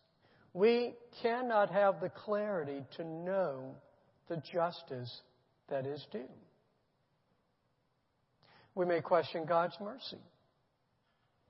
We 0.52 0.94
cannot 1.22 1.70
have 1.70 2.00
the 2.00 2.10
clarity 2.10 2.84
to 2.96 3.04
know 3.04 3.74
the 4.28 4.42
justice 4.52 5.22
that 5.68 5.86
is 5.86 6.06
due. 6.12 6.28
We 8.74 8.86
may 8.86 9.00
question 9.00 9.44
God's 9.44 9.76
mercy. 9.80 10.18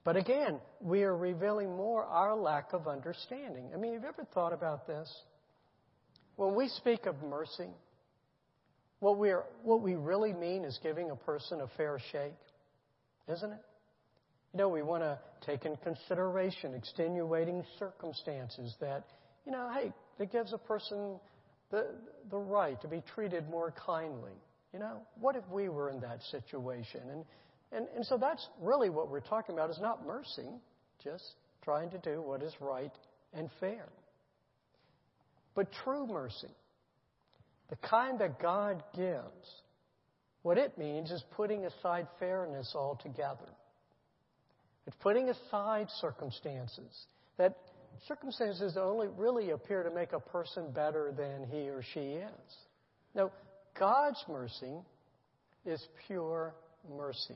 But 0.05 0.17
again, 0.17 0.59
we 0.81 1.05
are 1.05 1.17
revealing 1.17 1.77
more 1.77 2.05
our 2.05 2.35
lack 2.35 2.73
of 2.73 2.89
understanding. 2.89 3.71
I 3.73 3.77
mean, 3.77 3.95
have 3.95 4.03
you 4.03 4.09
ever 4.09 4.27
thought 4.35 4.53
about 4.53 4.87
this? 4.87 5.09
When 6.37 6.55
we 6.57 6.69
speak 6.69 7.07
of 7.07 7.23
mercy, 7.23 7.69
what, 8.99 9.19
we 9.19 9.31
are, 9.31 9.45
what 9.63 9.81
we 9.81 9.95
really 9.95 10.33
mean 10.33 10.65
is 10.65 10.79
giving 10.83 11.11
a 11.11 11.17
person 11.17 11.61
a 11.61 11.69
fair 11.77 11.99
shake, 12.11 12.33
isn't 13.33 13.53
it? 13.53 13.61
You 14.53 14.59
know, 14.59 14.69
we 14.69 14.83
want 14.83 15.03
to 15.03 15.19
take 15.47 15.65
in 15.65 15.77
consideration 15.77 16.75
extenuating 16.75 17.65
circumstances 17.79 18.75
that, 18.81 19.05
you 19.47 19.53
know, 19.53 19.71
hey, 19.73 19.93
that 20.19 20.33
gives 20.33 20.53
a 20.53 20.59
person 20.59 21.19
the, 21.71 21.87
the 22.31 22.39
right 22.39 22.81
to 22.83 22.89
be 22.89 23.03
treated 23.15 23.49
more 23.49 23.73
kindly. 23.87 24.33
You 24.73 24.79
know, 24.79 25.03
what 25.21 25.37
if 25.37 25.45
we 25.51 25.69
were 25.69 25.91
in 25.91 26.01
that 26.01 26.23
situation? 26.31 27.01
And, 27.11 27.25
and, 27.73 27.87
and 27.95 28.07
so 28.07 28.17
that's 28.17 28.47
really 28.61 28.91
what 28.91 29.11
we're 29.11 29.21
talking 29.21 29.55
about 29.55 29.71
is 29.71 29.79
not 29.81 30.07
mercy, 30.07 30.49
just 31.03 31.25
trying 31.63 31.91
to 31.91 31.99
do 31.99 32.23
what 32.23 32.43
is 32.43 32.53
right 32.61 32.93
and 33.35 33.51
fair. 33.61 33.89
But 35.55 35.69
true 35.85 36.07
mercy 36.07 36.49
the 37.73 37.89
kind 37.89 38.19
that 38.19 38.39
God 38.39 38.83
gives, 38.95 39.63
what 40.43 40.59
it 40.59 40.77
means 40.77 41.11
is 41.11 41.25
putting 41.35 41.65
aside 41.65 42.07
fairness 42.19 42.71
altogether. 42.75 43.49
It's 44.87 44.97
putting 45.01 45.31
aside 45.31 45.87
circumstances. 45.99 47.07
That 47.39 47.57
circumstances 48.07 48.77
only 48.77 49.09
really 49.17 49.51
appear 49.53 49.85
to 49.85 49.91
make 49.91 50.13
a 50.13 50.21
person 50.21 50.71
better 50.71 51.15
than 51.17 51.47
he 51.51 51.71
or 51.71 51.83
she 51.95 52.01
is. 52.01 52.57
Now, 53.15 53.31
God's 53.83 54.25
mercy 54.29 54.77
is 55.67 55.85
pure 56.07 56.55
mercy. 56.97 57.35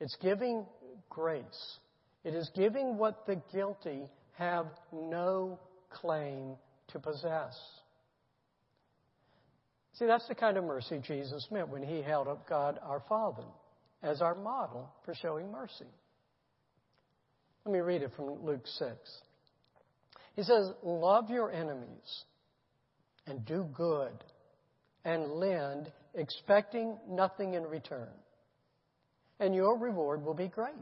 It's 0.00 0.14
giving 0.20 0.66
grace. 1.08 1.78
It 2.24 2.34
is 2.34 2.50
giving 2.54 2.98
what 2.98 3.24
the 3.26 3.40
guilty 3.50 4.02
have 4.36 4.66
no 4.92 5.58
claim 5.88 6.56
to 6.88 6.98
possess. 6.98 7.58
See, 9.94 10.04
that's 10.04 10.28
the 10.28 10.34
kind 10.34 10.58
of 10.58 10.64
mercy 10.64 11.00
Jesus 11.02 11.46
meant 11.50 11.70
when 11.70 11.82
he 11.82 12.02
held 12.02 12.28
up 12.28 12.46
God 12.46 12.78
our 12.82 13.02
Father 13.08 13.46
as 14.02 14.20
our 14.20 14.34
model 14.34 14.92
for 15.06 15.14
showing 15.14 15.50
mercy. 15.50 15.88
Let 17.64 17.72
me 17.72 17.78
read 17.78 18.02
it 18.02 18.10
from 18.14 18.44
Luke 18.44 18.66
6. 18.66 18.94
He 20.36 20.42
says, 20.42 20.70
Love 20.82 21.30
your 21.30 21.50
enemies 21.50 22.24
and 23.26 23.46
do 23.46 23.66
good 23.74 24.12
and 25.04 25.32
lend, 25.32 25.90
expecting 26.14 26.98
nothing 27.08 27.54
in 27.54 27.64
return. 27.64 28.08
And 29.40 29.54
your 29.54 29.78
reward 29.78 30.24
will 30.24 30.34
be 30.34 30.48
great. 30.48 30.74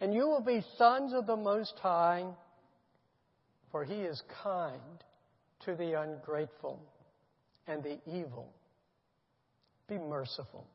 And 0.00 0.14
you 0.14 0.28
will 0.28 0.42
be 0.42 0.62
sons 0.76 1.12
of 1.12 1.26
the 1.26 1.36
Most 1.36 1.74
High, 1.80 2.26
for 3.72 3.84
he 3.84 3.94
is 3.94 4.22
kind 4.42 4.80
to 5.64 5.74
the 5.74 6.00
ungrateful 6.00 6.80
and 7.66 7.82
the 7.82 7.98
evil. 8.06 8.52
Be 9.88 9.98
merciful, 9.98 10.66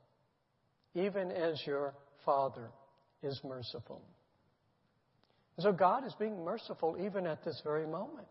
even 0.95 1.31
as 1.31 1.61
your 1.65 1.93
Father 2.25 2.69
is 3.21 3.39
merciful. 3.43 4.01
so 5.59 5.71
God 5.71 6.05
is 6.05 6.13
being 6.19 6.43
merciful 6.43 6.97
even 6.99 7.25
at 7.25 7.43
this 7.45 7.61
very 7.63 7.85
moment. 7.85 8.27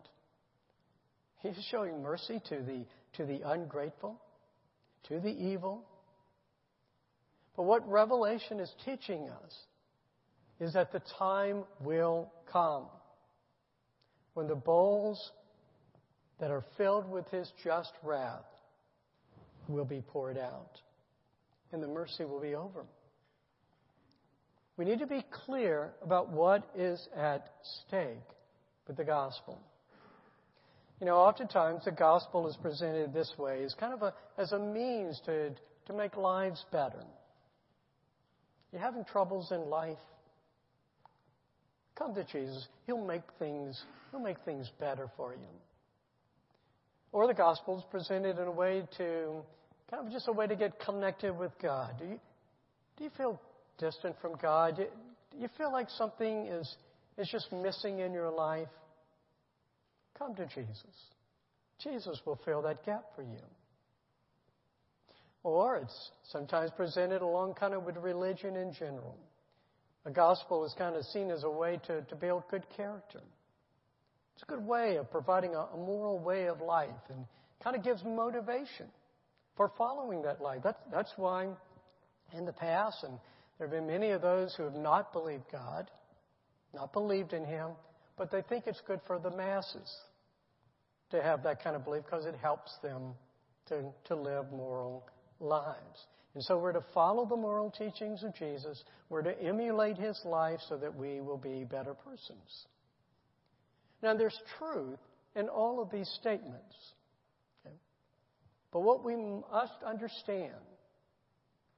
He's 1.41 1.57
showing 1.71 2.01
mercy 2.01 2.41
to 2.49 2.61
the, 2.61 2.85
to 3.13 3.25
the 3.25 3.41
ungrateful, 3.45 4.19
to 5.07 5.19
the 5.19 5.29
evil. 5.29 5.83
But 7.55 7.63
what 7.63 7.87
Revelation 7.89 8.59
is 8.59 8.73
teaching 8.83 9.29
us 9.29 9.55
is 10.59 10.73
that 10.73 10.91
the 10.91 11.01
time 11.17 11.63
will 11.79 12.31
come 12.51 12.85
when 14.33 14.47
the 14.47 14.55
bowls 14.55 15.31
that 16.39 16.51
are 16.51 16.63
filled 16.77 17.09
with 17.09 17.27
His 17.29 17.51
just 17.63 17.91
wrath 18.01 18.45
will 19.67 19.85
be 19.85 20.01
poured 20.01 20.37
out, 20.37 20.81
and 21.71 21.81
the 21.81 21.87
mercy 21.87 22.25
will 22.25 22.41
be 22.41 22.55
over. 22.55 22.85
we 24.75 24.85
need 24.85 24.99
to 24.99 25.07
be 25.07 25.23
clear 25.45 25.93
about 26.01 26.29
what 26.29 26.67
is 26.75 27.07
at 27.15 27.53
stake 27.87 28.07
with 28.87 28.97
the 28.97 29.03
gospel. 29.03 29.61
You 31.03 31.09
know, 31.09 31.17
oftentimes 31.17 31.83
the 31.83 31.91
gospel 31.91 32.47
is 32.47 32.55
presented 32.55 33.13
this 33.13 33.29
way 33.37 33.61
as 33.65 33.73
kind 33.73 33.93
of 33.93 34.03
a, 34.03 34.13
as 34.37 34.53
a 34.53 34.57
means 34.57 35.19
to, 35.25 35.49
to 35.87 35.93
make 35.93 36.15
lives 36.15 36.63
better. 36.71 37.03
You're 38.71 38.81
having 38.81 39.03
troubles 39.03 39.51
in 39.51 39.69
life? 39.69 39.97
Come 41.95 42.15
to 42.15 42.23
Jesus. 42.23 42.69
He'll 42.87 43.05
make 43.05 43.23
things, 43.37 43.83
he'll 44.11 44.21
make 44.21 44.37
things 44.45 44.71
better 44.79 45.11
for 45.17 45.33
you. 45.33 45.45
Or 47.11 47.27
the 47.27 47.33
gospel 47.33 47.79
is 47.79 47.83
presented 47.91 48.39
in 48.39 48.47
a 48.47 48.51
way 48.51 48.83
to, 48.97 49.41
kind 49.91 50.07
of 50.07 50.09
just 50.09 50.29
a 50.29 50.31
way 50.31 50.47
to 50.47 50.55
get 50.55 50.79
connected 50.79 51.37
with 51.37 51.51
God. 51.61 51.95
Do 51.99 52.05
you, 52.05 52.19
do 52.95 53.03
you 53.03 53.09
feel 53.17 53.41
distant 53.77 54.15
from 54.21 54.37
God? 54.41 54.77
Do 54.77 55.37
you 55.37 55.49
feel 55.57 55.69
like 55.69 55.89
something 55.89 56.45
is, 56.45 56.77
is 57.17 57.27
just 57.29 57.51
missing 57.51 57.99
in 57.99 58.13
your 58.13 58.31
life? 58.31 58.69
Come 60.17 60.35
to 60.35 60.45
Jesus. 60.45 61.11
Jesus 61.83 62.19
will 62.25 62.39
fill 62.45 62.61
that 62.63 62.85
gap 62.85 63.05
for 63.15 63.23
you. 63.23 63.41
Or 65.43 65.77
it's 65.77 66.11
sometimes 66.31 66.71
presented 66.75 67.21
along 67.21 67.55
kind 67.55 67.73
of 67.73 67.83
with 67.83 67.97
religion 67.97 68.55
in 68.55 68.73
general. 68.73 69.17
The 70.05 70.11
gospel 70.11 70.65
is 70.65 70.73
kind 70.77 70.95
of 70.95 71.03
seen 71.05 71.31
as 71.31 71.43
a 71.43 71.49
way 71.49 71.79
to, 71.87 72.01
to 72.01 72.15
build 72.15 72.43
good 72.49 72.65
character. 72.75 73.21
It's 74.35 74.43
a 74.43 74.45
good 74.45 74.65
way 74.65 74.97
of 74.97 75.11
providing 75.11 75.53
a, 75.55 75.67
a 75.73 75.77
moral 75.77 76.19
way 76.19 76.47
of 76.47 76.61
life 76.61 76.89
and 77.09 77.25
kind 77.63 77.75
of 77.75 77.83
gives 77.83 78.03
motivation 78.03 78.87
for 79.55 79.71
following 79.77 80.21
that 80.23 80.41
life. 80.41 80.61
That's, 80.63 80.79
that's 80.91 81.11
why 81.17 81.49
in 82.35 82.45
the 82.45 82.53
past, 82.53 83.03
and 83.03 83.17
there 83.57 83.67
have 83.67 83.71
been 83.71 83.87
many 83.87 84.11
of 84.11 84.21
those 84.21 84.55
who 84.55 84.63
have 84.63 84.73
not 84.73 85.13
believed 85.13 85.43
God, 85.51 85.89
not 86.73 86.91
believed 86.91 87.33
in 87.33 87.45
Him, 87.45 87.71
but 88.17 88.31
they 88.31 88.41
think 88.43 88.65
it's 88.67 88.81
good 88.85 88.99
for 89.07 89.19
the 89.19 89.31
masses 89.31 89.91
to 91.11 91.21
have 91.21 91.43
that 91.43 91.63
kind 91.63 91.75
of 91.75 91.83
belief 91.83 92.03
because 92.03 92.25
it 92.25 92.35
helps 92.41 92.71
them 92.81 93.13
to, 93.67 93.83
to 94.05 94.15
live 94.15 94.51
moral 94.51 95.05
lives. 95.39 96.07
And 96.35 96.43
so 96.43 96.57
we're 96.57 96.73
to 96.73 96.83
follow 96.93 97.25
the 97.25 97.35
moral 97.35 97.69
teachings 97.69 98.23
of 98.23 98.33
Jesus. 98.35 98.83
We're 99.09 99.21
to 99.21 99.39
emulate 99.41 99.97
his 99.97 100.19
life 100.25 100.59
so 100.67 100.77
that 100.77 100.95
we 100.95 101.21
will 101.21 101.37
be 101.37 101.63
better 101.63 101.93
persons. 101.93 102.65
Now, 104.01 104.15
there's 104.15 104.37
truth 104.57 104.99
in 105.35 105.47
all 105.47 105.81
of 105.81 105.91
these 105.91 106.09
statements. 106.19 106.75
Okay? 107.65 107.75
But 108.71 108.81
what 108.81 109.05
we 109.05 109.15
must 109.15 109.83
understand, 109.85 110.53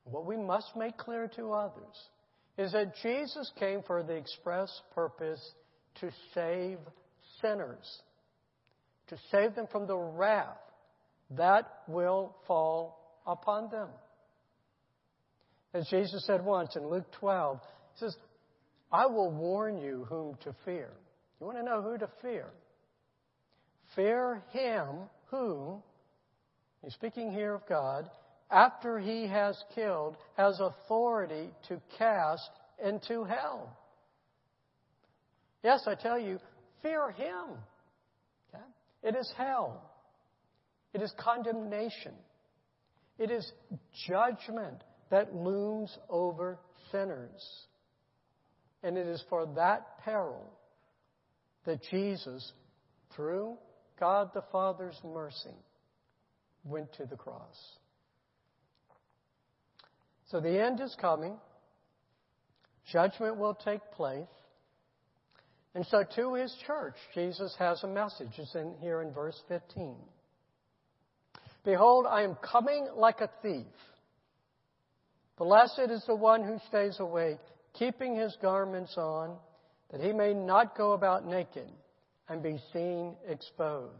what 0.05 0.25
we 0.25 0.37
must 0.37 0.75
make 0.75 0.97
clear 0.97 1.29
to 1.35 1.51
others, 1.51 2.09
is 2.57 2.71
that 2.71 2.95
Jesus 3.03 3.51
came 3.59 3.83
for 3.85 4.01
the 4.03 4.15
express 4.15 4.71
purpose 4.93 5.41
to 6.01 6.11
save 6.33 6.77
sinners 7.41 8.01
to 9.07 9.17
save 9.31 9.55
them 9.55 9.67
from 9.71 9.87
the 9.87 9.97
wrath 9.97 10.57
that 11.31 11.71
will 11.87 12.35
fall 12.47 13.19
upon 13.25 13.69
them. 13.69 13.89
As 15.73 15.87
Jesus 15.89 16.25
said 16.25 16.43
once 16.43 16.75
in 16.75 16.87
Luke 16.87 17.11
12, 17.19 17.59
He 17.93 17.99
says, 17.99 18.15
I 18.91 19.07
will 19.07 19.31
warn 19.31 19.77
you 19.77 20.05
whom 20.09 20.37
to 20.43 20.55
fear. 20.63 20.89
You 21.39 21.47
want 21.47 21.57
to 21.57 21.63
know 21.63 21.81
who 21.81 21.97
to 21.97 22.09
fear? 22.21 22.45
Fear 23.95 24.41
him 24.51 24.87
who, 25.27 25.81
he's 26.81 26.93
speaking 26.93 27.31
here 27.31 27.53
of 27.53 27.67
God, 27.67 28.09
after 28.49 28.99
he 28.99 29.27
has 29.27 29.61
killed, 29.73 30.15
has 30.37 30.59
authority 30.59 31.49
to 31.67 31.81
cast 31.97 32.49
into 32.83 33.23
hell. 33.23 33.75
Yes, 35.65 35.81
I 35.87 35.95
tell 35.95 36.19
you, 36.19 36.37
fear 36.83 37.09
him. 37.09 37.57
It 39.01 39.15
is 39.15 39.33
hell. 39.35 39.81
It 40.93 41.01
is 41.01 41.11
condemnation. 41.17 42.13
It 43.17 43.31
is 43.31 43.51
judgment 44.07 44.83
that 45.09 45.33
looms 45.33 45.97
over 46.07 46.59
sinners. 46.91 47.43
And 48.83 48.95
it 48.95 49.07
is 49.07 49.23
for 49.27 49.47
that 49.55 50.03
peril 50.03 50.51
that 51.65 51.81
Jesus, 51.89 52.53
through 53.15 53.57
God 53.99 54.29
the 54.35 54.43
Father's 54.51 54.99
mercy, 55.03 55.57
went 56.63 56.93
to 56.93 57.05
the 57.05 57.15
cross. 57.15 57.57
So 60.29 60.39
the 60.39 60.63
end 60.63 60.79
is 60.79 60.95
coming. 61.01 61.37
Judgment 62.91 63.37
will 63.37 63.55
take 63.55 63.81
place. 63.93 64.27
And 65.75 65.85
so 65.87 66.05
to 66.15 66.33
his 66.35 66.55
church, 66.65 66.95
Jesus 67.13 67.53
has 67.59 67.83
a 67.83 67.87
message. 67.87 68.31
It's 68.37 68.55
in 68.55 68.75
here 68.79 69.01
in 69.01 69.11
verse 69.11 69.39
15. 69.49 69.95
Behold, 71.65 72.05
I 72.09 72.23
am 72.23 72.35
coming 72.35 72.87
like 72.95 73.19
a 73.19 73.29
thief. 73.41 73.65
Blessed 75.37 75.91
is 75.91 76.03
the 76.07 76.15
one 76.15 76.45
who 76.45 76.59
stays 76.69 76.95
awake, 76.99 77.41
keeping 77.73 78.15
his 78.15 78.37
garments 78.41 78.93
on, 78.97 79.35
that 79.91 79.99
he 79.99 80.13
may 80.13 80.33
not 80.33 80.77
go 80.77 80.93
about 80.93 81.25
naked 81.25 81.69
and 82.29 82.41
be 82.41 82.57
seen 82.71 83.15
exposed. 83.27 83.91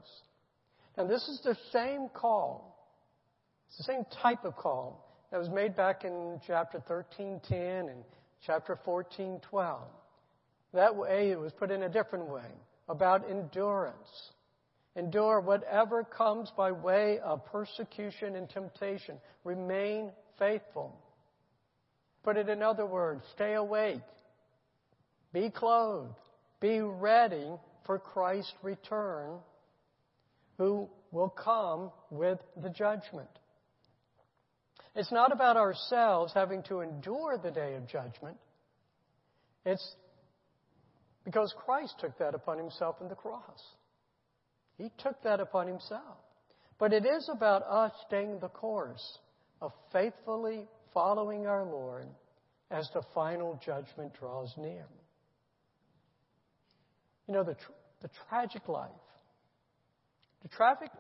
Now, 0.98 1.06
this 1.06 1.28
is 1.28 1.42
the 1.44 1.58
same 1.74 2.08
call. 2.08 2.90
It's 3.68 3.80
the 3.80 3.84
same 3.84 4.06
type 4.22 4.46
of 4.46 4.56
call 4.56 5.06
that 5.30 5.40
was 5.40 5.50
made 5.50 5.76
back 5.76 6.06
in 6.06 6.40
chapter 6.48 6.80
13:10 6.80 7.90
and 7.90 8.06
chapter 8.46 8.78
14:12. 8.86 9.82
That 10.76 10.96
way, 10.96 11.32
it 11.32 11.40
was 11.40 11.54
put 11.54 11.72
in 11.72 11.84
a 11.84 11.90
different 11.90 12.28
way 12.28 12.48
about 12.88 13.30
endurance. 13.30 14.32
Endure 14.98 15.40
whatever 15.40 16.04
comes 16.04 16.52
by 16.56 16.72
way 16.72 17.20
of 17.20 17.46
persecution 17.46 18.36
and 18.36 18.50
temptation. 18.50 19.18
Remain 19.44 20.12
faithful. 20.38 20.94
Put 22.24 22.38
it 22.38 22.50
in 22.50 22.62
other 22.62 22.86
words, 22.86 23.24
stay 23.34 23.54
awake. 23.54 24.02
Be 25.32 25.50
clothed. 25.50 26.14
Be 26.60 26.80
ready 26.80 27.52
for 27.86 28.00
Christ's 28.00 28.54
return, 28.64 29.40
who 30.58 30.90
will 31.12 31.30
come 31.30 31.92
with 32.10 32.40
the 32.62 32.70
judgment. 32.70 33.30
It's 34.96 35.12
not 35.12 35.32
about 35.32 35.58
ourselves 35.58 36.34
having 36.34 36.64
to 36.64 36.82
endure 36.82 37.38
the 37.38 37.52
day 37.52 37.76
of 37.76 37.88
judgment. 37.88 38.38
It's 39.66 39.96
because 41.26 41.54
Christ 41.66 41.96
took 42.00 42.18
that 42.20 42.36
upon 42.36 42.58
himself 42.58 42.98
in 43.02 43.10
the 43.10 43.16
cross. 43.16 43.62
He 44.78 44.92
took 45.00 45.22
that 45.24 45.40
upon 45.40 45.68
himself. 45.68 46.18
But 46.78 46.94
it 46.94 47.06
is 47.06 47.30
about 47.34 47.64
us 47.64 47.92
staying 48.08 48.40
the 48.40 48.50
course 48.50 49.20
of 49.62 49.72
faithfully 49.92 50.68
following 50.94 51.48
our 51.48 51.66
Lord 51.66 52.08
as 52.70 52.90
the 52.94 53.02
final 53.14 53.60
judgment 53.66 54.14
draws 54.20 54.54
near. 54.58 54.86
You 57.28 57.34
know, 57.34 57.44
the, 57.44 57.56
the 58.02 58.10
tragic 58.30 58.68
life. 58.68 58.92
The 60.44 60.50
tragic, 60.50 60.92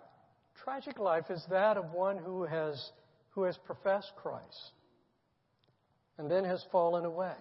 tragic 0.64 0.98
life 0.98 1.26
is 1.30 1.44
that 1.52 1.78
of 1.78 1.92
one 1.92 2.18
who 2.18 2.46
has, 2.46 2.92
who 3.32 3.44
has 3.44 3.58
professed 3.66 4.12
Christ 4.16 4.72
and 6.18 6.32
then 6.32 6.46
has 6.46 6.64
fallen 6.72 7.06
away. 7.06 7.36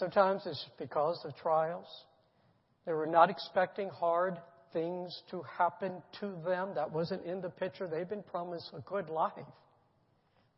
Sometimes 0.00 0.40
it's 0.46 0.64
because 0.78 1.20
of 1.26 1.36
trials. 1.36 1.86
They 2.86 2.94
were 2.94 3.06
not 3.06 3.28
expecting 3.28 3.90
hard 3.90 4.38
things 4.72 5.22
to 5.30 5.42
happen 5.42 5.92
to 6.20 6.34
them. 6.42 6.70
That 6.74 6.90
wasn't 6.90 7.26
in 7.26 7.42
the 7.42 7.50
picture. 7.50 7.86
They've 7.86 8.08
been 8.08 8.22
promised 8.22 8.70
a 8.74 8.80
good 8.80 9.10
life. 9.10 9.34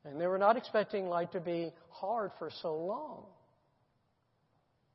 And 0.05 0.21
they 0.21 0.29
were 0.29 0.39
not 0.39 0.57
expecting 0.57 1.07
life 1.07 1.33
to 1.33 1.41
be 1.41 1.73
hard 1.91 2.31
for 2.39 2.51
so 2.63 2.77
long. 2.77 3.25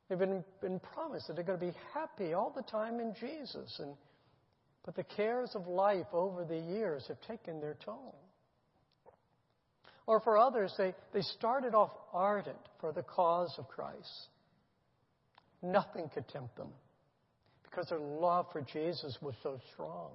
They've 0.08 0.18
been, 0.18 0.46
been 0.62 0.80
promised 0.80 1.28
that 1.28 1.36
they're 1.36 1.44
going 1.44 1.60
to 1.60 1.66
be 1.66 1.78
happy 1.94 2.34
all 2.34 2.54
the 2.56 2.64
time 2.64 3.02
in 3.02 3.14
Jesus. 3.20 3.76
And, 3.80 3.96
but 4.86 4.96
the 4.96 5.04
cares 5.04 5.52
of 5.56 5.68
life 5.68 6.08
over 6.14 6.46
the 6.46 6.58
years 6.58 7.04
have 7.10 7.20
taken 7.28 7.60
their 7.60 7.76
toll. 7.84 8.16
Or 10.06 10.22
for 10.22 10.38
others, 10.38 10.74
they, 10.78 10.96
they 11.14 11.22
started 11.22 11.76
off 11.76 11.92
ardent 12.14 12.56
for 12.80 12.94
the 12.94 13.04
cause 13.04 13.54
of 13.58 13.68
Christ. 13.68 14.30
Nothing 15.62 16.10
could 16.14 16.28
tempt 16.28 16.56
them 16.56 16.70
because 17.64 17.90
their 17.90 18.00
love 18.00 18.48
for 18.52 18.62
Jesus 18.62 19.18
was 19.22 19.36
so 19.44 19.60
strong. 19.74 20.12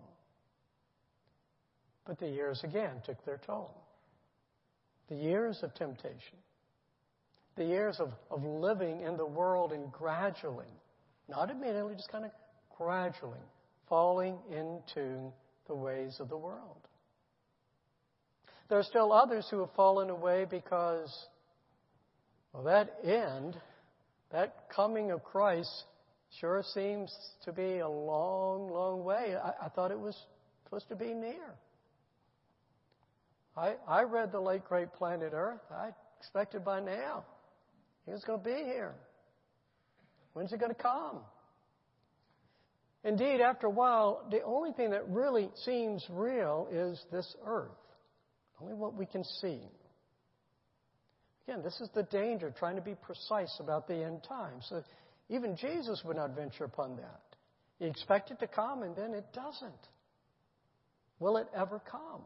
But 2.07 2.19
the 2.19 2.29
years 2.29 2.61
again 2.65 3.03
took 3.05 3.25
their 3.25 3.41
toll. 3.47 3.75
The 5.09 5.17
years 5.17 5.59
of 5.63 5.75
temptation, 5.75 6.39
the 7.57 7.65
years 7.65 8.01
of, 8.01 8.11
of 8.31 8.45
living 8.45 9.01
in 9.01 9.17
the 9.17 9.27
world 9.27 9.73
and 9.73 9.93
gradually, 9.93 10.65
not 11.29 11.51
immediately, 11.51 11.95
just 11.95 12.11
kind 12.11 12.25
of 12.25 12.31
gradually 12.77 13.39
falling 13.89 14.39
into 14.51 15.33
the 15.67 15.75
ways 15.75 16.17
of 16.19 16.29
the 16.29 16.37
world. 16.37 16.89
There 18.69 18.79
are 18.79 18.85
still 18.85 19.13
others 19.13 19.47
who 19.51 19.61
have 19.61 19.71
fallen 19.77 20.09
away 20.09 20.47
because 20.49 21.13
Well, 22.53 22.65
that 22.65 22.99
end, 23.05 23.57
that 24.33 24.69
coming 24.75 25.11
of 25.11 25.23
Christ, 25.23 25.85
sure 26.41 26.63
seems 26.75 27.15
to 27.45 27.53
be 27.53 27.79
a 27.79 27.89
long, 27.89 28.71
long 28.71 29.05
way. 29.05 29.37
I, 29.37 29.67
I 29.67 29.69
thought 29.69 29.91
it 29.91 30.01
was 30.01 30.17
supposed 30.65 30.89
to 30.89 30.97
be 30.97 31.13
near. 31.13 31.55
I, 33.57 33.75
I 33.87 34.03
read 34.05 34.33
the 34.33 34.41
late 34.41 34.65
great 34.65 34.93
planet 34.95 35.33
Earth. 35.35 35.61
I 35.71 35.91
expected 36.19 36.65
by 36.65 36.81
now 36.81 37.25
he 38.07 38.13
was 38.13 38.25
going 38.25 38.41
to 38.41 38.45
be 38.45 38.65
here. 38.65 38.95
When's 40.33 40.51
he 40.51 40.57
going 40.57 40.75
to 40.75 40.83
come? 40.83 41.19
Indeed, 43.05 43.41
after 43.41 43.67
a 43.67 43.71
while, 43.71 44.27
the 44.31 44.43
only 44.43 44.73
thing 44.73 44.91
that 44.91 45.09
really 45.09 45.51
seems 45.65 46.05
real 46.11 46.69
is 46.71 47.01
this 47.11 47.35
earth. 47.45 47.71
Only 48.61 48.75
what 48.75 48.95
we 48.95 49.07
can 49.07 49.25
see. 49.25 49.61
Again, 51.47 51.63
this 51.63 51.81
is 51.81 51.89
the 51.95 52.05
danger, 52.05 52.55
trying 52.57 52.77
to 52.77 52.83
be 52.83 52.95
precise 52.95 53.57
about 53.59 53.89
the 53.89 54.05
end 54.05 54.23
times. 54.23 54.67
So 54.69 54.83
even 55.29 55.57
Jesus 55.57 56.03
would 56.05 56.17
not 56.17 56.37
venture 56.37 56.65
upon 56.65 56.97
that. 56.97 57.21
He 57.79 57.87
expected 57.87 58.39
to 58.39 58.47
come, 58.47 58.83
and 58.83 58.95
then 58.95 59.13
it 59.13 59.27
doesn't. 59.33 59.73
Will 61.19 61.37
it 61.37 61.49
ever 61.57 61.81
come? 61.91 62.23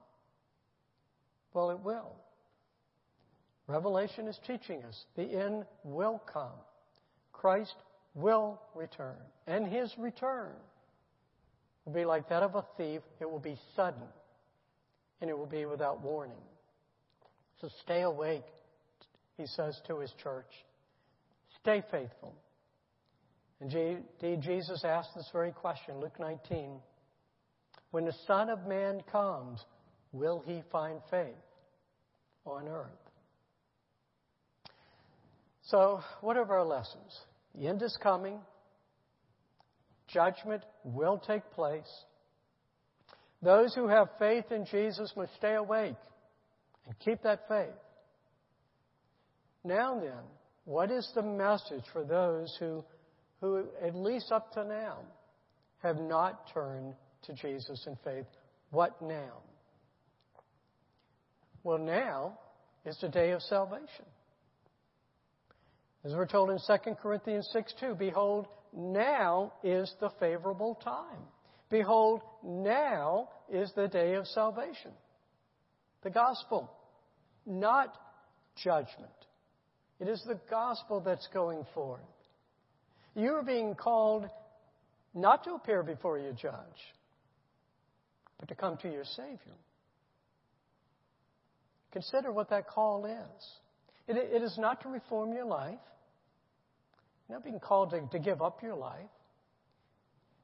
Well, 1.54 1.70
it 1.70 1.80
will. 1.80 2.12
Revelation 3.66 4.28
is 4.28 4.38
teaching 4.46 4.82
us 4.84 5.04
the 5.16 5.22
end 5.22 5.64
will 5.82 6.22
come. 6.32 6.52
Christ 7.32 7.74
will 8.14 8.60
return. 8.74 9.16
And 9.46 9.66
his 9.66 9.92
return 9.98 10.52
will 11.84 11.92
be 11.92 12.04
like 12.04 12.28
that 12.28 12.42
of 12.42 12.54
a 12.54 12.64
thief. 12.76 13.00
It 13.20 13.30
will 13.30 13.40
be 13.40 13.56
sudden. 13.74 14.02
And 15.20 15.30
it 15.30 15.36
will 15.36 15.46
be 15.46 15.64
without 15.64 16.02
warning. 16.02 16.36
So 17.60 17.68
stay 17.82 18.02
awake, 18.02 18.44
he 19.36 19.46
says 19.46 19.80
to 19.86 19.98
his 19.98 20.12
church. 20.22 20.50
Stay 21.60 21.82
faithful. 21.90 22.34
And 23.60 23.72
indeed, 23.72 24.42
Jesus 24.42 24.84
asked 24.84 25.10
this 25.14 25.28
very 25.32 25.52
question, 25.52 26.00
Luke 26.00 26.18
19. 26.18 26.78
When 27.90 28.04
the 28.04 28.14
Son 28.26 28.50
of 28.50 28.66
Man 28.66 29.02
comes, 29.10 29.64
will 30.12 30.42
he 30.46 30.62
find 30.70 31.00
faith 31.10 31.34
on 32.44 32.68
earth? 32.68 32.90
So, 35.62 36.00
what 36.20 36.36
are 36.36 36.50
our 36.50 36.64
lessons? 36.64 37.20
The 37.54 37.66
end 37.66 37.82
is 37.82 37.96
coming. 38.02 38.38
Judgment 40.08 40.62
will 40.84 41.18
take 41.18 41.50
place. 41.52 41.90
Those 43.42 43.74
who 43.74 43.88
have 43.88 44.08
faith 44.18 44.50
in 44.50 44.66
Jesus 44.66 45.12
must 45.16 45.34
stay 45.34 45.54
awake 45.54 45.96
and 46.86 46.98
keep 47.00 47.22
that 47.22 47.48
faith. 47.48 47.74
Now 49.66 49.98
then, 49.98 50.22
what 50.64 50.92
is 50.92 51.10
the 51.14 51.22
message 51.22 51.82
for 51.92 52.04
those 52.04 52.56
who, 52.60 52.84
who 53.40 53.64
at 53.82 53.96
least 53.96 54.30
up 54.30 54.52
to 54.52 54.64
now, 54.64 54.98
have 55.82 55.96
not 55.96 56.52
turned 56.54 56.94
to 57.24 57.34
Jesus 57.34 57.84
in 57.86 57.96
faith? 58.04 58.26
What 58.70 59.02
now? 59.02 59.42
Well, 61.64 61.78
now 61.78 62.38
is 62.84 62.96
the 63.00 63.08
day 63.08 63.32
of 63.32 63.42
salvation. 63.42 64.04
As 66.04 66.12
we're 66.12 66.26
told 66.26 66.50
in 66.50 66.58
2 66.64 66.94
Corinthians 67.02 67.48
6 67.52 67.74
2, 67.80 67.96
behold, 67.96 68.46
now 68.72 69.52
is 69.64 69.92
the 70.00 70.10
favorable 70.20 70.76
time. 70.84 71.24
Behold, 71.70 72.20
now 72.44 73.30
is 73.52 73.72
the 73.74 73.88
day 73.88 74.14
of 74.14 74.28
salvation. 74.28 74.92
The 76.04 76.10
gospel, 76.10 76.70
not 77.44 77.92
judgment. 78.62 79.10
It 80.00 80.08
is 80.08 80.22
the 80.26 80.38
gospel 80.50 81.00
that's 81.00 81.26
going 81.32 81.64
forth. 81.74 82.00
You 83.14 83.32
are 83.32 83.42
being 83.42 83.74
called 83.74 84.28
not 85.14 85.44
to 85.44 85.54
appear 85.54 85.82
before 85.82 86.18
your 86.18 86.32
judge, 86.32 86.54
but 88.38 88.48
to 88.48 88.54
come 88.54 88.76
to 88.78 88.90
your 88.90 89.04
Savior. 89.04 89.56
Consider 91.92 92.30
what 92.30 92.50
that 92.50 92.68
call 92.68 93.06
is. 93.06 93.46
It, 94.06 94.16
it 94.16 94.42
is 94.42 94.56
not 94.58 94.82
to 94.82 94.90
reform 94.90 95.32
your 95.32 95.46
life. 95.46 95.78
You're 97.28 97.38
not 97.38 97.44
being 97.44 97.58
called 97.58 97.90
to, 97.90 98.02
to 98.12 98.18
give 98.18 98.42
up 98.42 98.62
your 98.62 98.76
life. 98.76 99.08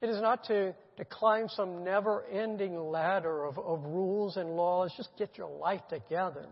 It 0.01 0.09
is 0.09 0.21
not 0.21 0.45
to, 0.47 0.75
to 0.97 1.05
climb 1.05 1.49
some 1.49 1.85
never 1.85 2.25
ending 2.25 2.77
ladder 2.77 3.45
of, 3.45 3.59
of 3.59 3.85
rules 3.85 4.37
and 4.37 4.57
laws. 4.57 4.93
Just 4.97 5.11
get 5.17 5.37
your 5.37 5.51
life 5.51 5.83
together. 5.89 6.47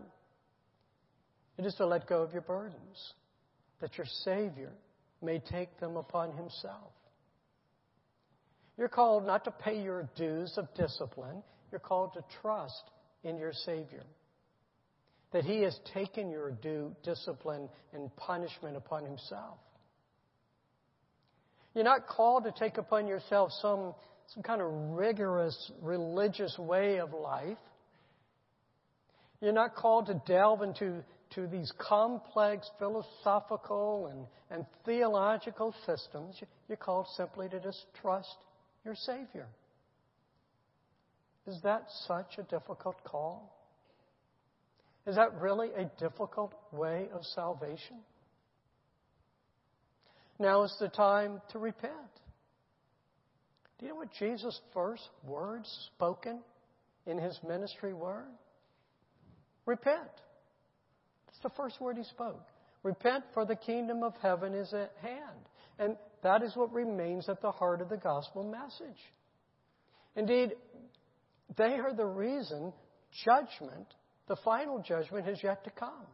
It 1.61 1.67
is 1.67 1.75
to 1.75 1.85
let 1.85 2.07
go 2.07 2.23
of 2.23 2.33
your 2.33 2.41
burdens, 2.41 3.13
that 3.81 3.95
your 3.95 4.07
Savior 4.23 4.71
may 5.21 5.37
take 5.37 5.79
them 5.79 5.95
upon 5.95 6.35
Himself. 6.35 6.91
You're 8.79 8.89
called 8.89 9.27
not 9.27 9.43
to 9.43 9.51
pay 9.51 9.79
your 9.79 10.09
dues 10.15 10.57
of 10.57 10.73
discipline, 10.73 11.43
you're 11.71 11.77
called 11.77 12.13
to 12.13 12.23
trust 12.41 12.81
in 13.23 13.37
your 13.37 13.53
Savior. 13.53 14.01
That 15.33 15.43
He 15.43 15.61
has 15.61 15.79
taken 15.93 16.31
your 16.31 16.49
due 16.49 16.95
discipline 17.03 17.69
and 17.93 18.09
punishment 18.15 18.75
upon 18.75 19.05
Himself. 19.05 19.59
You're 21.75 21.83
not 21.83 22.07
called 22.07 22.45
to 22.45 22.53
take 22.57 22.79
upon 22.79 23.05
yourself 23.05 23.51
some, 23.61 23.93
some 24.33 24.41
kind 24.41 24.63
of 24.63 24.71
rigorous 24.71 25.71
religious 25.79 26.57
way 26.57 26.97
of 26.99 27.13
life. 27.13 27.59
You're 29.41 29.53
not 29.53 29.75
called 29.75 30.07
to 30.07 30.19
delve 30.25 30.63
into 30.63 31.03
to 31.35 31.47
these 31.47 31.71
complex 31.77 32.69
philosophical 32.77 34.07
and, 34.11 34.25
and 34.49 34.65
theological 34.85 35.73
systems. 35.85 36.41
You're 36.67 36.77
called 36.77 37.07
simply 37.15 37.49
to 37.49 37.59
just 37.59 37.85
trust 38.01 38.35
your 38.85 38.95
Savior. 38.95 39.47
Is 41.47 41.59
that 41.63 41.85
such 42.07 42.37
a 42.37 42.43
difficult 42.43 43.03
call? 43.03 43.57
Is 45.07 45.15
that 45.15 45.33
really 45.41 45.69
a 45.75 45.85
difficult 45.99 46.53
way 46.71 47.07
of 47.13 47.23
salvation? 47.23 47.97
Now 50.37 50.63
is 50.63 50.75
the 50.79 50.89
time 50.89 51.41
to 51.51 51.59
repent. 51.59 51.93
Do 53.79 53.85
you 53.85 53.93
know 53.93 53.97
what 53.97 54.09
Jesus' 54.19 54.59
first 54.73 55.09
words 55.25 55.89
spoken 55.95 56.39
in 57.07 57.17
his 57.17 57.39
ministry 57.47 57.93
were? 57.93 58.25
Repent. 59.65 60.09
That's 61.41 61.55
the 61.55 61.61
first 61.61 61.79
word 61.81 61.97
he 61.97 62.03
spoke. 62.03 62.45
Repent, 62.83 63.23
for 63.33 63.45
the 63.45 63.55
kingdom 63.55 64.03
of 64.03 64.13
heaven 64.21 64.53
is 64.53 64.73
at 64.73 64.91
hand. 65.01 65.45
And 65.79 65.95
that 66.23 66.43
is 66.43 66.55
what 66.55 66.73
remains 66.73 67.29
at 67.29 67.41
the 67.41 67.51
heart 67.51 67.81
of 67.81 67.89
the 67.89 67.97
gospel 67.97 68.43
message. 68.43 68.97
Indeed, 70.15 70.51
they 71.57 71.75
are 71.75 71.93
the 71.93 72.05
reason 72.05 72.73
judgment, 73.25 73.87
the 74.27 74.35
final 74.43 74.81
judgment, 74.81 75.25
has 75.25 75.41
yet 75.43 75.63
to 75.63 75.71
come. 75.71 76.07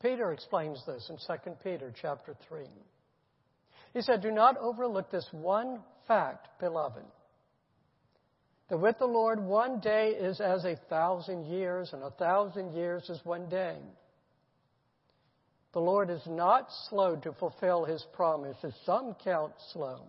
Peter 0.00 0.32
explains 0.32 0.82
this 0.86 1.10
in 1.10 1.16
2 1.16 1.50
Peter 1.62 1.92
chapter 2.00 2.34
3. 2.48 2.64
He 3.94 4.00
said, 4.00 4.22
Do 4.22 4.30
not 4.30 4.56
overlook 4.58 5.10
this 5.10 5.26
one 5.32 5.80
fact, 6.08 6.48
beloved, 6.58 7.04
that 8.68 8.78
with 8.78 8.98
the 8.98 9.06
Lord 9.06 9.40
one 9.40 9.80
day 9.80 10.10
is 10.10 10.40
as 10.40 10.64
a 10.64 10.76
thousand 10.88 11.46
years, 11.46 11.90
and 11.92 12.02
a 12.02 12.10
thousand 12.10 12.72
years 12.72 13.08
is 13.10 13.20
one 13.24 13.48
day. 13.48 13.76
The 15.72 15.80
Lord 15.80 16.10
is 16.10 16.22
not 16.26 16.68
slow 16.88 17.16
to 17.16 17.32
fulfill 17.32 17.84
his 17.84 18.04
promise, 18.14 18.56
as 18.62 18.74
some 18.84 19.16
count 19.24 19.52
slow, 19.72 20.02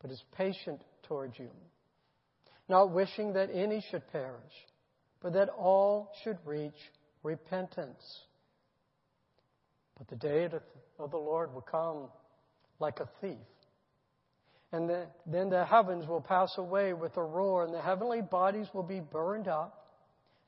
but 0.00 0.10
is 0.10 0.22
patient 0.36 0.82
towards 1.02 1.38
you, 1.38 1.50
not 2.68 2.92
wishing 2.92 3.34
that 3.34 3.50
any 3.52 3.84
should 3.90 4.10
perish, 4.10 4.52
but 5.20 5.34
that 5.34 5.50
all 5.50 6.12
should 6.24 6.38
reach 6.44 6.72
repentance. 7.22 8.20
But 9.98 10.08
the 10.08 10.16
day 10.16 10.48
of 10.98 11.10
the 11.10 11.16
Lord 11.16 11.52
will 11.52 11.60
come 11.60 12.08
like 12.80 13.00
a 13.00 13.08
thief. 13.20 13.36
And 14.72 14.88
the, 14.88 15.06
then 15.26 15.50
the 15.50 15.64
heavens 15.64 16.06
will 16.06 16.20
pass 16.20 16.54
away 16.56 16.94
with 16.94 17.16
a 17.16 17.22
roar, 17.22 17.64
and 17.64 17.74
the 17.74 17.80
heavenly 17.80 18.22
bodies 18.22 18.68
will 18.72 18.82
be 18.82 19.00
burned 19.00 19.48
up 19.48 19.86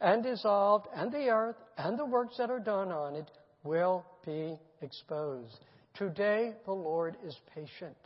and 0.00 0.22
dissolved, 0.22 0.86
and 0.94 1.12
the 1.12 1.28
earth 1.28 1.56
and 1.76 1.98
the 1.98 2.06
works 2.06 2.36
that 2.38 2.50
are 2.50 2.60
done 2.60 2.90
on 2.90 3.14
it 3.14 3.30
will 3.62 4.04
be 4.24 4.58
exposed. 4.80 5.60
Today, 5.94 6.54
the 6.64 6.72
Lord 6.72 7.16
is 7.26 7.36
patient. 7.54 7.96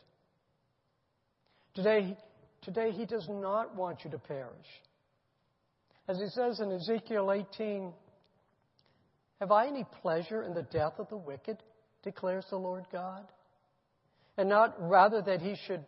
Today, 1.75 2.17
today, 2.63 2.91
He 2.91 3.07
does 3.07 3.27
not 3.31 3.77
want 3.77 4.05
you 4.05 4.11
to 4.11 4.19
perish. 4.19 4.67
As 6.09 6.19
He 6.19 6.29
says 6.29 6.61
in 6.61 6.73
Ezekiel 6.73 7.33
18, 7.33 7.93
have 9.41 9.53
I 9.53 9.69
any 9.69 9.85
pleasure 10.03 10.43
in 10.43 10.53
the 10.53 10.63
death 10.63 10.95
of 10.99 11.09
the 11.09 11.17
wicked, 11.17 11.59
declares 12.03 12.45
the 12.51 12.57
Lord 12.57 12.87
God? 12.91 13.25
And 14.37 14.49
not 14.49 14.75
rather 14.79 15.23
that 15.23 15.41
he 15.41 15.57
should, 15.67 15.85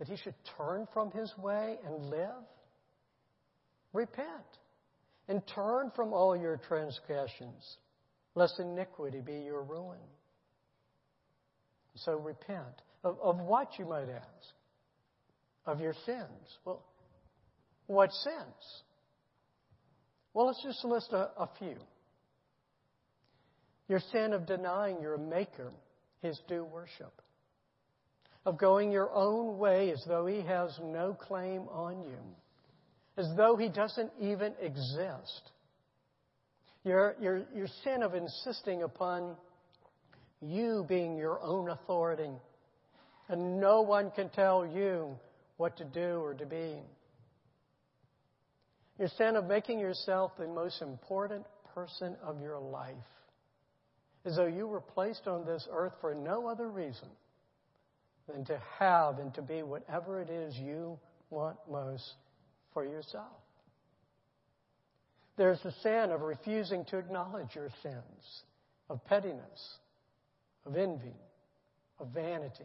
that 0.00 0.08
he 0.08 0.16
should 0.16 0.34
turn 0.56 0.88
from 0.92 1.12
his 1.12 1.32
way 1.38 1.76
and 1.86 2.06
live? 2.06 2.42
Repent 3.92 4.26
and 5.28 5.40
turn 5.54 5.92
from 5.94 6.12
all 6.12 6.36
your 6.36 6.56
transgressions 6.66 7.76
lest 8.34 8.58
iniquity 8.58 9.20
be 9.20 9.40
your 9.40 9.62
ruin. 9.62 9.98
So 11.96 12.16
repent. 12.16 12.82
Of, 13.04 13.18
of 13.22 13.38
what, 13.38 13.78
you 13.78 13.84
might 13.84 14.08
ask? 14.08 14.54
Of 15.66 15.80
your 15.80 15.94
sins. 16.06 16.58
Well, 16.64 16.82
what 17.86 18.10
sins? 18.12 18.82
Well, 20.32 20.46
let's 20.46 20.62
just 20.62 20.84
list 20.84 21.12
a, 21.12 21.30
a 21.36 21.48
few. 21.58 21.76
Your 23.88 24.00
sin 24.12 24.32
of 24.32 24.46
denying 24.46 25.00
your 25.02 25.18
Maker 25.18 25.72
his 26.22 26.40
due 26.48 26.64
worship, 26.64 27.12
of 28.46 28.58
going 28.58 28.90
your 28.90 29.10
own 29.12 29.58
way 29.58 29.90
as 29.90 30.02
though 30.06 30.26
he 30.26 30.40
has 30.40 30.78
no 30.82 31.14
claim 31.14 31.62
on 31.70 32.02
you, 32.02 32.18
as 33.16 33.28
though 33.36 33.56
he 33.56 33.68
doesn't 33.68 34.10
even 34.18 34.52
exist. 34.60 35.50
Your, 36.84 37.14
your, 37.20 37.42
your 37.54 37.66
sin 37.84 38.02
of 38.02 38.14
insisting 38.14 38.82
upon 38.82 39.36
you 40.40 40.86
being 40.88 41.16
your 41.16 41.40
own 41.42 41.68
authority, 41.68 42.30
and 43.28 43.60
no 43.60 43.82
one 43.82 44.10
can 44.10 44.30
tell 44.30 44.66
you 44.66 45.18
what 45.58 45.76
to 45.76 45.84
do 45.84 46.20
or 46.22 46.32
to 46.32 46.46
be. 46.46 46.78
Your 48.98 49.08
sin 49.18 49.36
of 49.36 49.44
making 49.44 49.78
yourself 49.78 50.32
the 50.38 50.46
most 50.46 50.80
important 50.80 51.44
person 51.74 52.16
of 52.22 52.40
your 52.40 52.58
life. 52.58 52.94
As 54.24 54.36
though 54.36 54.46
you 54.46 54.66
were 54.66 54.80
placed 54.80 55.26
on 55.26 55.44
this 55.44 55.66
earth 55.70 55.92
for 56.00 56.14
no 56.14 56.46
other 56.46 56.68
reason 56.68 57.08
than 58.32 58.44
to 58.46 58.60
have 58.78 59.18
and 59.18 59.32
to 59.34 59.42
be 59.42 59.62
whatever 59.62 60.20
it 60.20 60.30
is 60.30 60.56
you 60.56 60.98
want 61.30 61.56
most 61.70 62.14
for 62.72 62.84
yourself. 62.84 63.26
There's 65.36 65.60
the 65.62 65.72
sin 65.82 66.10
of 66.10 66.20
refusing 66.20 66.84
to 66.86 66.98
acknowledge 66.98 67.54
your 67.54 67.70
sins, 67.82 68.42
of 68.88 69.04
pettiness, 69.06 69.78
of 70.66 70.76
envy, 70.76 71.16
of 71.98 72.08
vanity, 72.08 72.64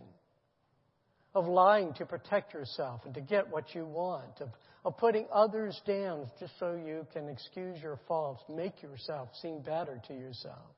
of 1.34 1.48
lying 1.48 1.94
to 1.94 2.06
protect 2.06 2.54
yourself 2.54 3.02
and 3.06 3.14
to 3.14 3.22
get 3.22 3.50
what 3.50 3.74
you 3.74 3.86
want, 3.86 4.42
of 4.42 4.50
of 4.86 4.96
putting 4.98 5.26
others 5.34 5.82
down 5.88 6.30
just 6.40 6.54
so 6.60 6.76
you 6.76 7.08
can 7.12 7.28
excuse 7.28 7.82
your 7.82 8.00
faults, 8.08 8.44
make 8.48 8.84
yourself 8.84 9.30
seem 9.42 9.60
better 9.62 10.00
to 10.08 10.14
yourself. 10.14 10.70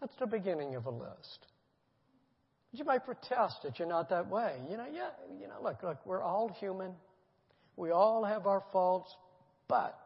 That's 0.00 0.12
the 0.18 0.26
beginning 0.26 0.74
of 0.74 0.86
a 0.86 0.90
list. 0.90 1.46
You 2.72 2.84
might 2.84 3.04
protest 3.04 3.56
that 3.64 3.78
you're 3.78 3.88
not 3.88 4.10
that 4.10 4.28
way. 4.28 4.56
You 4.70 4.76
know, 4.76 4.86
yeah, 4.92 5.10
you 5.40 5.48
know, 5.48 5.56
look, 5.62 5.82
look, 5.82 5.98
we're 6.06 6.22
all 6.22 6.54
human. 6.60 6.92
We 7.76 7.90
all 7.90 8.24
have 8.24 8.46
our 8.46 8.62
faults, 8.72 9.14
but, 9.68 9.98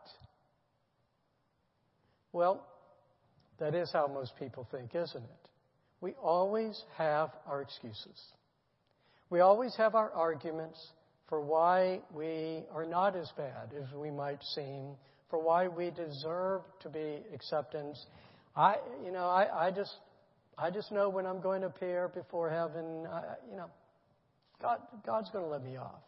well, 2.33 2.67
that 3.59 3.75
is 3.75 3.91
how 3.93 4.07
most 4.07 4.33
people 4.39 4.67
think, 4.71 4.95
isn't 4.95 5.23
it? 5.23 5.49
We 6.01 6.13
always 6.23 6.81
have 6.97 7.31
our 7.47 7.63
excuses. 7.63 8.21
We 9.31 9.41
always 9.41 9.75
have 9.77 9.95
our 9.95 10.11
arguments 10.13 10.79
for 11.29 11.41
why 11.41 12.01
we 12.15 12.63
are 12.73 12.85
not 12.85 13.17
as 13.17 13.31
bad 13.37 13.73
as 13.77 13.93
we 13.95 14.11
might 14.11 14.43
seem, 14.55 14.91
for 15.31 15.43
why 15.43 15.69
we 15.69 15.91
deserve 15.91 16.63
to 16.83 16.89
be 16.89 17.19
acceptance. 17.35 18.05
I, 18.55 18.77
you 19.05 19.11
know, 19.11 19.27
I, 19.27 19.69
I 19.69 19.71
just, 19.71 19.93
I 20.57 20.71
just 20.71 20.93
know 20.93 21.09
when 21.09 21.27
I'm 21.27 21.41
going 21.41 21.63
to 21.63 21.69
appear 21.69 22.09
before 22.09 22.51
heaven, 22.51 23.07
I, 23.11 23.23
you 23.51 23.57
know, 23.57 23.67
God, 24.63 24.79
God's 25.05 25.31
going 25.31 25.45
to 25.45 25.51
let 25.51 25.65
me 25.65 25.77
off. 25.77 26.03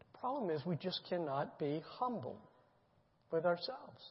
The 0.00 0.18
problem 0.18 0.50
is 0.50 0.64
we 0.66 0.76
just 0.76 1.00
cannot 1.08 1.58
be 1.58 1.82
humble 1.98 2.38
with 3.30 3.44
ourselves. 3.44 4.10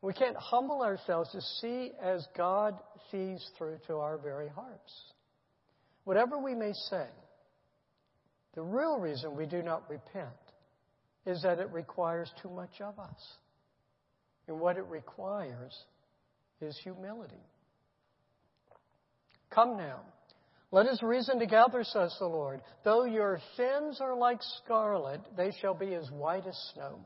We 0.00 0.12
can't 0.12 0.36
humble 0.36 0.82
ourselves 0.82 1.30
to 1.32 1.40
see 1.60 1.92
as 2.02 2.26
God 2.36 2.78
sees 3.10 3.42
through 3.56 3.78
to 3.86 3.96
our 3.96 4.18
very 4.18 4.48
hearts. 4.48 4.92
Whatever 6.04 6.38
we 6.38 6.54
may 6.54 6.72
say, 6.90 7.06
the 8.54 8.62
real 8.62 8.98
reason 8.98 9.36
we 9.36 9.46
do 9.46 9.62
not 9.62 9.88
repent 9.88 10.28
is 11.26 11.42
that 11.42 11.58
it 11.58 11.70
requires 11.72 12.30
too 12.42 12.50
much 12.50 12.80
of 12.80 12.98
us. 12.98 13.36
And 14.46 14.60
what 14.60 14.76
it 14.76 14.84
requires 14.84 15.74
is 16.60 16.78
humility. 16.82 17.42
Come 19.50 19.76
now, 19.76 20.00
let 20.74 20.86
us 20.86 21.02
reason 21.02 21.38
together, 21.38 21.84
says 21.84 22.14
the 22.18 22.26
Lord. 22.26 22.60
Though 22.82 23.04
your 23.04 23.38
sins 23.56 24.00
are 24.00 24.16
like 24.16 24.40
scarlet, 24.64 25.20
they 25.36 25.52
shall 25.60 25.74
be 25.74 25.94
as 25.94 26.10
white 26.10 26.46
as 26.46 26.58
snow. 26.74 26.98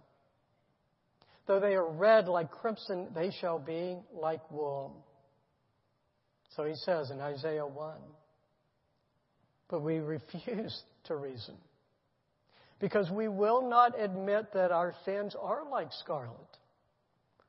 Though 1.46 1.60
they 1.60 1.74
are 1.74 1.90
red 1.90 2.28
like 2.28 2.50
crimson, 2.50 3.08
they 3.14 3.30
shall 3.40 3.58
be 3.58 3.98
like 4.12 4.50
wool. 4.50 5.04
So 6.56 6.64
he 6.64 6.74
says 6.76 7.10
in 7.10 7.20
Isaiah 7.20 7.66
1. 7.66 7.94
But 9.68 9.82
we 9.82 9.98
refuse 9.98 10.82
to 11.04 11.16
reason. 11.16 11.54
Because 12.80 13.10
we 13.10 13.28
will 13.28 13.68
not 13.68 14.00
admit 14.00 14.52
that 14.54 14.70
our 14.70 14.94
sins 15.04 15.34
are 15.38 15.68
like 15.70 15.88
scarlet, 16.00 16.56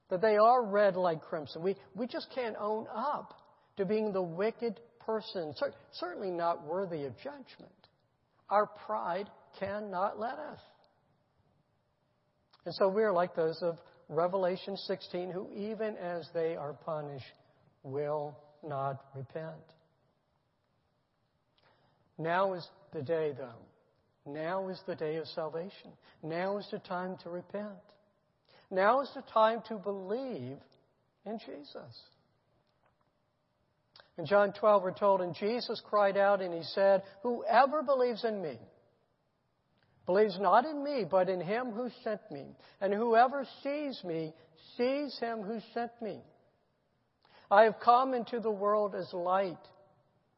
that 0.09 0.21
they 0.21 0.37
are 0.37 0.65
red 0.65 0.95
like 0.95 1.21
crimson. 1.21 1.61
We, 1.61 1.75
we 1.95 2.07
just 2.07 2.27
can't 2.33 2.55
own 2.59 2.87
up 2.93 3.33
to 3.77 3.85
being 3.85 4.11
the 4.11 4.21
wicked 4.21 4.79
person, 5.05 5.53
certainly 5.93 6.31
not 6.31 6.65
worthy 6.65 7.05
of 7.05 7.15
judgment. 7.17 7.71
Our 8.49 8.67
pride 8.85 9.29
cannot 9.59 10.19
let 10.19 10.33
us. 10.33 10.59
And 12.65 12.73
so 12.75 12.89
we're 12.89 13.11
like 13.11 13.35
those 13.35 13.59
of 13.61 13.77
Revelation 14.09 14.75
16 14.75 15.31
who, 15.31 15.49
even 15.55 15.95
as 15.97 16.27
they 16.33 16.55
are 16.55 16.73
punished, 16.73 17.25
will 17.83 18.37
not 18.67 19.05
repent. 19.15 19.55
Now 22.17 22.53
is 22.53 22.67
the 22.91 23.01
day, 23.01 23.33
though. 23.37 24.31
Now 24.31 24.67
is 24.67 24.79
the 24.85 24.95
day 24.95 25.15
of 25.15 25.27
salvation. 25.27 25.91
Now 26.21 26.57
is 26.57 26.67
the 26.69 26.79
time 26.79 27.17
to 27.23 27.29
repent. 27.29 27.65
Now 28.71 29.01
is 29.01 29.09
the 29.15 29.23
time 29.33 29.61
to 29.67 29.75
believe 29.75 30.57
in 31.25 31.39
Jesus. 31.39 32.03
In 34.17 34.25
John 34.25 34.53
12, 34.53 34.83
we're 34.83 34.91
told, 34.91 35.21
and 35.21 35.33
Jesus 35.33 35.81
cried 35.89 36.17
out 36.17 36.41
and 36.41 36.53
he 36.53 36.63
said, 36.63 37.03
Whoever 37.23 37.81
believes 37.81 38.23
in 38.25 38.41
me, 38.41 38.59
believes 40.05 40.37
not 40.39 40.65
in 40.65 40.83
me, 40.83 41.05
but 41.09 41.29
in 41.29 41.39
him 41.39 41.71
who 41.71 41.89
sent 42.03 42.19
me. 42.29 42.45
And 42.81 42.93
whoever 42.93 43.47
sees 43.63 44.03
me, 44.03 44.33
sees 44.75 45.17
him 45.19 45.41
who 45.41 45.59
sent 45.73 45.91
me. 46.01 46.19
I 47.49 47.63
have 47.63 47.79
come 47.79 48.13
into 48.13 48.39
the 48.39 48.51
world 48.51 48.93
as 48.93 49.11
light 49.13 49.57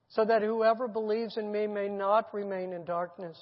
so 0.10 0.26
that 0.26 0.41
whoever 0.41 0.88
believes 0.88 1.38
in 1.38 1.52
me 1.52 1.67
may 1.67 1.88
not 1.88 2.34
remain 2.34 2.74
in 2.74 2.86
darkness. 2.86 3.38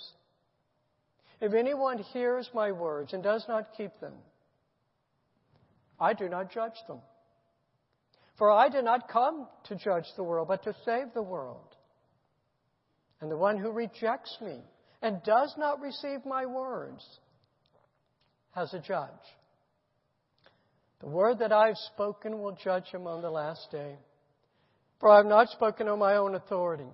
If 1.41 1.54
anyone 1.54 1.97
hears 1.97 2.49
my 2.54 2.71
words 2.71 3.13
and 3.13 3.23
does 3.23 3.43
not 3.47 3.69
keep 3.75 3.91
them, 3.99 4.13
I 5.99 6.13
do 6.13 6.29
not 6.29 6.51
judge 6.51 6.77
them. 6.88 6.99
For 8.38 8.49
I 8.49 8.69
did 8.69 8.85
not 8.85 9.09
come 9.09 9.47
to 9.65 9.75
judge 9.75 10.05
the 10.15 10.23
world, 10.23 10.47
but 10.47 10.63
to 10.63 10.73
save 10.85 11.13
the 11.13 11.21
world. 11.21 11.75
And 13.21 13.29
the 13.29 13.38
one 13.38 13.57
who 13.57 13.71
rejects 13.71 14.38
me 14.41 14.62
and 15.01 15.21
does 15.23 15.53
not 15.57 15.81
receive 15.81 16.25
my 16.25 16.45
words 16.45 17.05
has 18.51 18.73
a 18.73 18.79
judge. 18.79 19.09
The 21.01 21.07
word 21.07 21.39
that 21.39 21.51
I've 21.51 21.77
spoken 21.93 22.39
will 22.39 22.57
judge 22.62 22.88
him 22.88 23.07
on 23.07 23.21
the 23.21 23.29
last 23.29 23.69
day. 23.71 23.95
For 24.99 25.09
I 25.09 25.17
have 25.17 25.25
not 25.25 25.49
spoken 25.49 25.88
on 25.88 25.99
my 25.99 26.15
own 26.15 26.35
authority, 26.35 26.91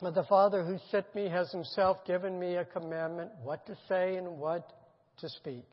but 0.00 0.14
the 0.14 0.24
Father 0.24 0.64
who 0.64 0.78
sent 0.90 1.12
me 1.14 1.28
has 1.28 1.50
himself 1.50 2.04
given 2.06 2.38
me 2.38 2.56
a 2.56 2.64
commandment 2.64 3.30
what 3.42 3.66
to 3.66 3.76
say 3.88 4.16
and 4.16 4.38
what 4.38 4.72
to 5.18 5.28
speak. 5.28 5.64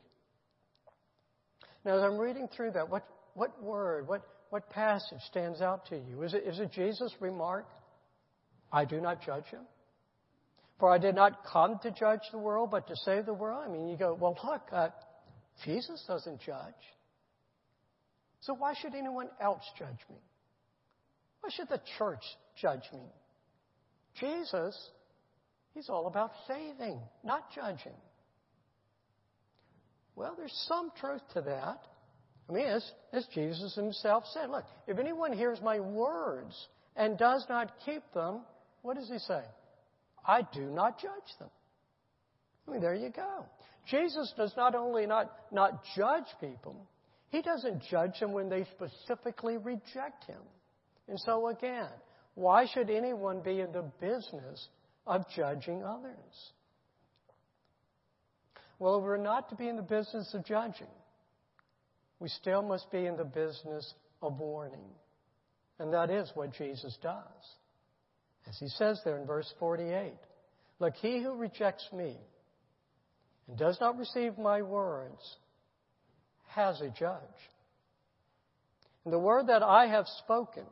Now, 1.84 1.96
as 1.96 2.02
I'm 2.02 2.18
reading 2.18 2.48
through 2.54 2.72
that, 2.72 2.88
what, 2.88 3.06
what 3.34 3.62
word, 3.62 4.06
what, 4.06 4.22
what 4.50 4.68
passage 4.70 5.20
stands 5.26 5.60
out 5.60 5.86
to 5.86 5.96
you? 5.96 6.22
Is 6.22 6.34
it, 6.34 6.44
is 6.46 6.58
it 6.58 6.72
Jesus' 6.72 7.14
remark, 7.20 7.66
I 8.72 8.84
do 8.84 9.00
not 9.00 9.22
judge 9.22 9.46
him? 9.46 9.62
For 10.78 10.90
I 10.90 10.98
did 10.98 11.14
not 11.14 11.44
come 11.44 11.78
to 11.82 11.90
judge 11.90 12.20
the 12.32 12.38
world, 12.38 12.70
but 12.70 12.88
to 12.88 12.96
save 12.96 13.26
the 13.26 13.34
world. 13.34 13.64
I 13.66 13.70
mean, 13.70 13.88
you 13.88 13.96
go, 13.96 14.14
well, 14.14 14.36
look, 14.44 14.62
uh, 14.72 14.88
Jesus 15.64 16.02
doesn't 16.06 16.40
judge. 16.40 16.74
So 18.40 18.54
why 18.54 18.74
should 18.80 18.94
anyone 18.94 19.28
else 19.40 19.62
judge 19.78 20.00
me? 20.08 20.16
Why 21.40 21.50
should 21.54 21.68
the 21.68 21.80
church 21.98 22.22
judge 22.60 22.84
me? 22.92 23.04
Jesus, 24.18 24.76
he's 25.74 25.88
all 25.88 26.06
about 26.06 26.32
saving, 26.48 27.00
not 27.22 27.52
judging. 27.54 27.96
Well, 30.20 30.34
there's 30.36 30.66
some 30.68 30.92
truth 31.00 31.22
to 31.32 31.40
that. 31.40 31.80
I 32.46 32.52
mean, 32.52 32.66
as, 32.66 32.84
as 33.10 33.26
Jesus 33.32 33.74
himself 33.74 34.24
said, 34.34 34.50
look, 34.50 34.64
if 34.86 34.98
anyone 34.98 35.32
hears 35.32 35.62
my 35.62 35.80
words 35.80 36.54
and 36.94 37.16
does 37.16 37.46
not 37.48 37.72
keep 37.86 38.02
them, 38.12 38.42
what 38.82 38.98
does 38.98 39.08
he 39.08 39.18
say? 39.18 39.40
I 40.26 40.42
do 40.52 40.60
not 40.60 41.00
judge 41.00 41.38
them. 41.38 41.48
I 42.68 42.72
mean, 42.72 42.82
there 42.82 42.94
you 42.94 43.08
go. 43.08 43.46
Jesus 43.90 44.30
does 44.36 44.52
not 44.58 44.74
only 44.74 45.06
not, 45.06 45.32
not 45.50 45.80
judge 45.96 46.26
people, 46.38 46.86
he 47.30 47.40
doesn't 47.40 47.82
judge 47.90 48.20
them 48.20 48.32
when 48.32 48.50
they 48.50 48.66
specifically 48.76 49.56
reject 49.56 50.24
him. 50.26 50.42
And 51.08 51.18
so 51.20 51.48
again, 51.48 51.88
why 52.34 52.66
should 52.66 52.90
anyone 52.90 53.40
be 53.40 53.60
in 53.60 53.72
the 53.72 53.90
business 53.98 54.68
of 55.06 55.24
judging 55.34 55.82
others? 55.82 56.52
Well, 58.80 59.02
we're 59.02 59.18
not 59.18 59.50
to 59.50 59.54
be 59.54 59.68
in 59.68 59.76
the 59.76 59.82
business 59.82 60.32
of 60.32 60.44
judging. 60.44 60.88
We 62.18 62.28
still 62.28 62.62
must 62.62 62.90
be 62.90 63.04
in 63.04 63.16
the 63.16 63.24
business 63.24 63.94
of 64.22 64.38
warning. 64.38 64.88
And 65.78 65.92
that 65.92 66.10
is 66.10 66.30
what 66.34 66.54
Jesus 66.54 66.96
does. 67.02 67.22
As 68.48 68.58
he 68.58 68.68
says 68.68 69.00
there 69.04 69.18
in 69.18 69.26
verse 69.26 69.52
48 69.60 70.14
Look, 70.78 70.94
he 70.94 71.22
who 71.22 71.34
rejects 71.34 71.86
me 71.92 72.16
and 73.46 73.58
does 73.58 73.76
not 73.82 73.98
receive 73.98 74.38
my 74.38 74.62
words 74.62 75.36
has 76.48 76.80
a 76.80 76.88
judge. 76.88 77.20
And 79.04 79.12
the 79.12 79.18
word 79.18 79.48
that 79.48 79.62
I 79.62 79.88
have 79.88 80.06
spoken 80.24 80.64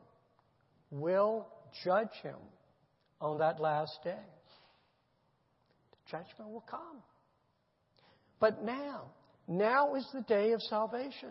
will 0.90 1.46
judge 1.84 2.08
him 2.22 2.36
on 3.20 3.38
that 3.38 3.60
last 3.60 3.98
day. 4.02 4.16
The 5.90 6.10
judgment 6.10 6.50
will 6.50 6.64
come. 6.68 7.02
But 8.40 8.64
now, 8.64 9.10
now 9.46 9.94
is 9.94 10.06
the 10.12 10.22
day 10.22 10.52
of 10.52 10.62
salvation. 10.62 11.30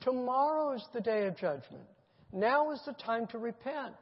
Tomorrow 0.00 0.74
is 0.76 0.84
the 0.94 1.00
day 1.00 1.26
of 1.26 1.36
judgment. 1.36 1.84
Now 2.32 2.70
is 2.72 2.80
the 2.86 2.92
time 2.92 3.26
to 3.28 3.38
repent 3.38 3.94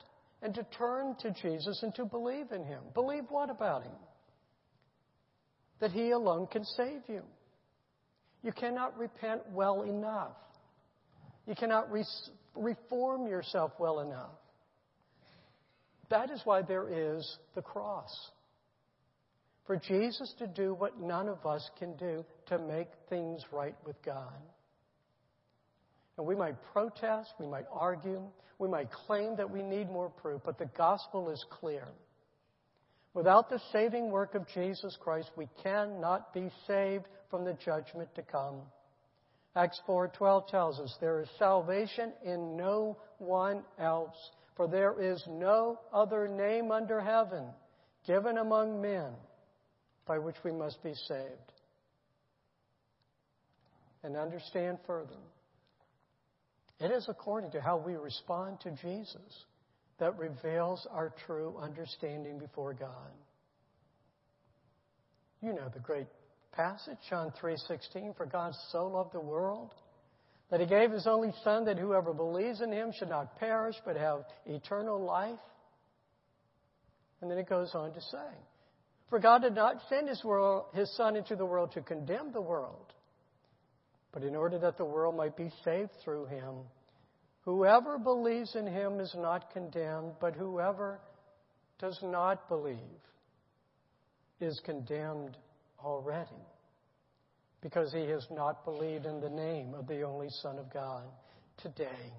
and 0.42 0.54
to 0.54 0.66
turn 0.76 1.16
to 1.20 1.30
Jesus 1.30 1.82
and 1.82 1.94
to 1.94 2.04
believe 2.04 2.52
in 2.52 2.64
Him. 2.64 2.80
Believe 2.94 3.24
what 3.30 3.50
about 3.50 3.82
Him? 3.82 3.96
That 5.80 5.90
He 5.90 6.10
alone 6.10 6.46
can 6.46 6.64
save 6.64 7.02
you. 7.08 7.22
You 8.42 8.52
cannot 8.52 8.96
repent 8.98 9.42
well 9.50 9.82
enough. 9.82 10.36
You 11.46 11.54
cannot 11.54 11.90
re- 11.90 12.04
reform 12.54 13.26
yourself 13.26 13.72
well 13.78 14.00
enough. 14.00 14.30
That 16.10 16.30
is 16.30 16.40
why 16.44 16.62
there 16.62 16.88
is 16.88 17.38
the 17.54 17.62
cross. 17.62 18.10
For 19.68 19.76
Jesus 19.76 20.32
to 20.38 20.46
do 20.46 20.72
what 20.72 20.98
none 20.98 21.28
of 21.28 21.44
us 21.44 21.68
can 21.78 21.94
do 21.98 22.24
to 22.46 22.58
make 22.58 22.88
things 23.10 23.42
right 23.52 23.74
with 23.84 24.02
God. 24.02 24.32
And 26.16 26.26
we 26.26 26.34
might 26.34 26.56
protest, 26.72 27.34
we 27.38 27.46
might 27.46 27.66
argue, 27.70 28.22
we 28.58 28.66
might 28.66 28.90
claim 28.90 29.36
that 29.36 29.50
we 29.50 29.62
need 29.62 29.90
more 29.90 30.08
proof, 30.08 30.40
but 30.42 30.58
the 30.58 30.70
gospel 30.74 31.28
is 31.28 31.44
clear. 31.60 31.86
Without 33.12 33.50
the 33.50 33.60
saving 33.70 34.10
work 34.10 34.34
of 34.34 34.48
Jesus 34.54 34.96
Christ, 35.02 35.30
we 35.36 35.50
cannot 35.62 36.32
be 36.32 36.48
saved 36.66 37.04
from 37.30 37.44
the 37.44 37.58
judgment 37.62 38.08
to 38.14 38.22
come. 38.22 38.62
Acts 39.54 39.82
4:12 39.86 40.48
tells 40.48 40.80
us 40.80 40.96
there 40.98 41.20
is 41.20 41.28
salvation 41.38 42.14
in 42.24 42.56
no 42.56 42.96
one 43.18 43.62
else, 43.78 44.30
for 44.56 44.66
there 44.66 44.98
is 44.98 45.22
no 45.26 45.78
other 45.92 46.26
name 46.26 46.72
under 46.72 47.02
heaven 47.02 47.52
given 48.06 48.38
among 48.38 48.80
men 48.80 49.14
by 50.08 50.18
which 50.18 50.36
we 50.42 50.50
must 50.50 50.82
be 50.82 50.94
saved. 51.06 51.52
And 54.02 54.16
understand 54.16 54.78
further 54.86 55.20
it 56.80 56.90
is 56.90 57.06
according 57.08 57.50
to 57.52 57.60
how 57.60 57.76
we 57.76 57.94
respond 57.94 58.60
to 58.60 58.70
Jesus 58.70 59.44
that 59.98 60.16
reveals 60.16 60.86
our 60.90 61.12
true 61.26 61.56
understanding 61.60 62.38
before 62.38 62.72
God. 62.72 63.10
You 65.42 65.52
know 65.52 65.68
the 65.72 65.80
great 65.80 66.06
passage, 66.52 66.98
John 67.10 67.32
3:16, 67.32 68.14
for 68.14 68.26
God 68.26 68.54
so 68.70 68.86
loved 68.86 69.12
the 69.12 69.20
world 69.20 69.74
that 70.50 70.60
he 70.60 70.66
gave 70.66 70.90
his 70.92 71.06
only 71.06 71.32
son 71.42 71.64
that 71.66 71.78
whoever 71.78 72.14
believes 72.14 72.60
in 72.60 72.72
him 72.72 72.92
should 72.92 73.08
not 73.08 73.36
perish 73.36 73.76
but 73.84 73.96
have 73.96 74.24
eternal 74.46 75.00
life. 75.00 75.38
And 77.20 77.30
then 77.30 77.38
it 77.38 77.48
goes 77.48 77.74
on 77.74 77.92
to 77.92 78.00
say, 78.00 78.30
for 79.10 79.18
God 79.18 79.42
did 79.42 79.54
not 79.54 79.76
send 79.88 80.08
his, 80.08 80.22
world, 80.22 80.66
his 80.74 80.94
son 80.96 81.16
into 81.16 81.36
the 81.36 81.46
world 81.46 81.72
to 81.72 81.80
condemn 81.80 82.32
the 82.32 82.40
world, 82.40 82.92
but 84.12 84.22
in 84.22 84.36
order 84.36 84.58
that 84.58 84.76
the 84.76 84.84
world 84.84 85.16
might 85.16 85.36
be 85.36 85.50
saved 85.64 85.90
through 86.04 86.26
him. 86.26 86.54
Whoever 87.44 87.98
believes 87.98 88.54
in 88.54 88.66
him 88.66 89.00
is 89.00 89.14
not 89.16 89.52
condemned, 89.52 90.12
but 90.20 90.34
whoever 90.34 91.00
does 91.78 91.98
not 92.02 92.48
believe 92.48 92.78
is 94.40 94.60
condemned 94.64 95.36
already 95.82 96.28
because 97.60 97.92
he 97.92 98.06
has 98.08 98.26
not 98.30 98.64
believed 98.64 99.06
in 99.06 99.20
the 99.20 99.30
name 99.30 99.74
of 99.74 99.86
the 99.86 100.02
only 100.02 100.28
Son 100.42 100.58
of 100.58 100.72
God. 100.72 101.04
Today, 101.62 102.12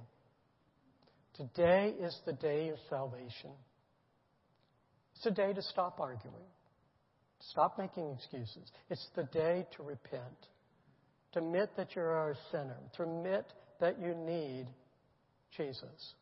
today 1.35 1.93
is 1.99 2.17
the 2.25 2.33
day 2.33 2.69
of 2.69 2.77
salvation. 2.89 3.51
It's 5.15 5.25
a 5.25 5.31
day 5.31 5.53
to 5.53 5.61
stop 5.61 5.99
arguing, 5.99 6.35
stop 7.39 7.77
making 7.77 8.11
excuses. 8.11 8.71
It's 8.89 9.07
the 9.15 9.23
day 9.23 9.65
to 9.77 9.83
repent 9.83 10.47
to 11.33 11.39
admit 11.39 11.69
that 11.77 11.95
you're 11.95 12.31
a 12.31 12.35
sinner, 12.51 12.77
to 12.95 13.03
admit 13.03 13.45
that 13.79 13.99
you 13.99 14.15
need 14.15 14.67
Jesus. 15.55 16.13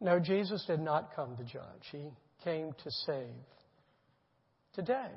No, 0.00 0.18
Jesus 0.18 0.64
did 0.66 0.80
not 0.80 1.14
come 1.14 1.36
to 1.36 1.44
judge, 1.44 1.84
He 1.90 2.10
came 2.42 2.72
to 2.82 2.90
save. 3.06 3.28
Today, 4.74 5.10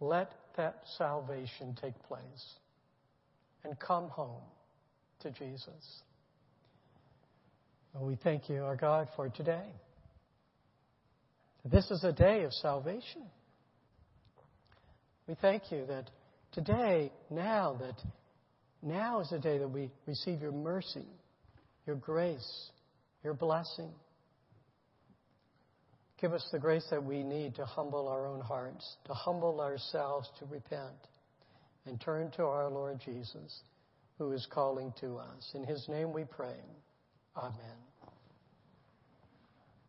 let 0.00 0.32
that 0.56 0.82
salvation 0.98 1.76
take 1.80 1.94
place 2.08 2.54
and 3.64 3.78
come 3.78 4.08
home 4.08 4.42
to 5.20 5.30
Jesus. 5.30 6.02
Well, 7.94 8.06
we 8.06 8.16
thank 8.16 8.48
you, 8.48 8.64
our 8.64 8.76
God, 8.76 9.08
for 9.14 9.28
today. 9.28 9.68
This 11.64 11.90
is 11.90 12.04
a 12.04 12.12
day 12.12 12.44
of 12.44 12.52
salvation. 12.54 13.22
We 15.26 15.34
thank 15.40 15.70
you 15.70 15.84
that 15.86 16.10
today, 16.52 17.12
now 17.30 17.78
that 17.80 17.96
now 18.82 19.20
is 19.20 19.28
the 19.30 19.38
day 19.38 19.58
that 19.58 19.68
we 19.68 19.90
receive 20.06 20.40
your 20.40 20.52
mercy, 20.52 21.06
your 21.86 21.96
grace, 21.96 22.70
your 23.22 23.34
blessing. 23.34 23.90
Give 26.20 26.32
us 26.32 26.46
the 26.50 26.58
grace 26.58 26.86
that 26.90 27.04
we 27.04 27.22
need 27.22 27.54
to 27.56 27.64
humble 27.64 28.08
our 28.08 28.26
own 28.26 28.40
hearts, 28.40 28.96
to 29.06 29.14
humble 29.14 29.60
ourselves, 29.60 30.28
to 30.38 30.46
repent, 30.46 31.08
and 31.86 32.00
turn 32.00 32.30
to 32.32 32.44
our 32.44 32.70
Lord 32.70 33.00
Jesus, 33.04 33.62
who 34.18 34.32
is 34.32 34.46
calling 34.50 34.92
to 35.00 35.16
us. 35.16 35.52
In 35.54 35.64
his 35.64 35.86
name 35.88 36.12
we 36.12 36.24
pray. 36.24 36.56
Amen. 37.36 37.89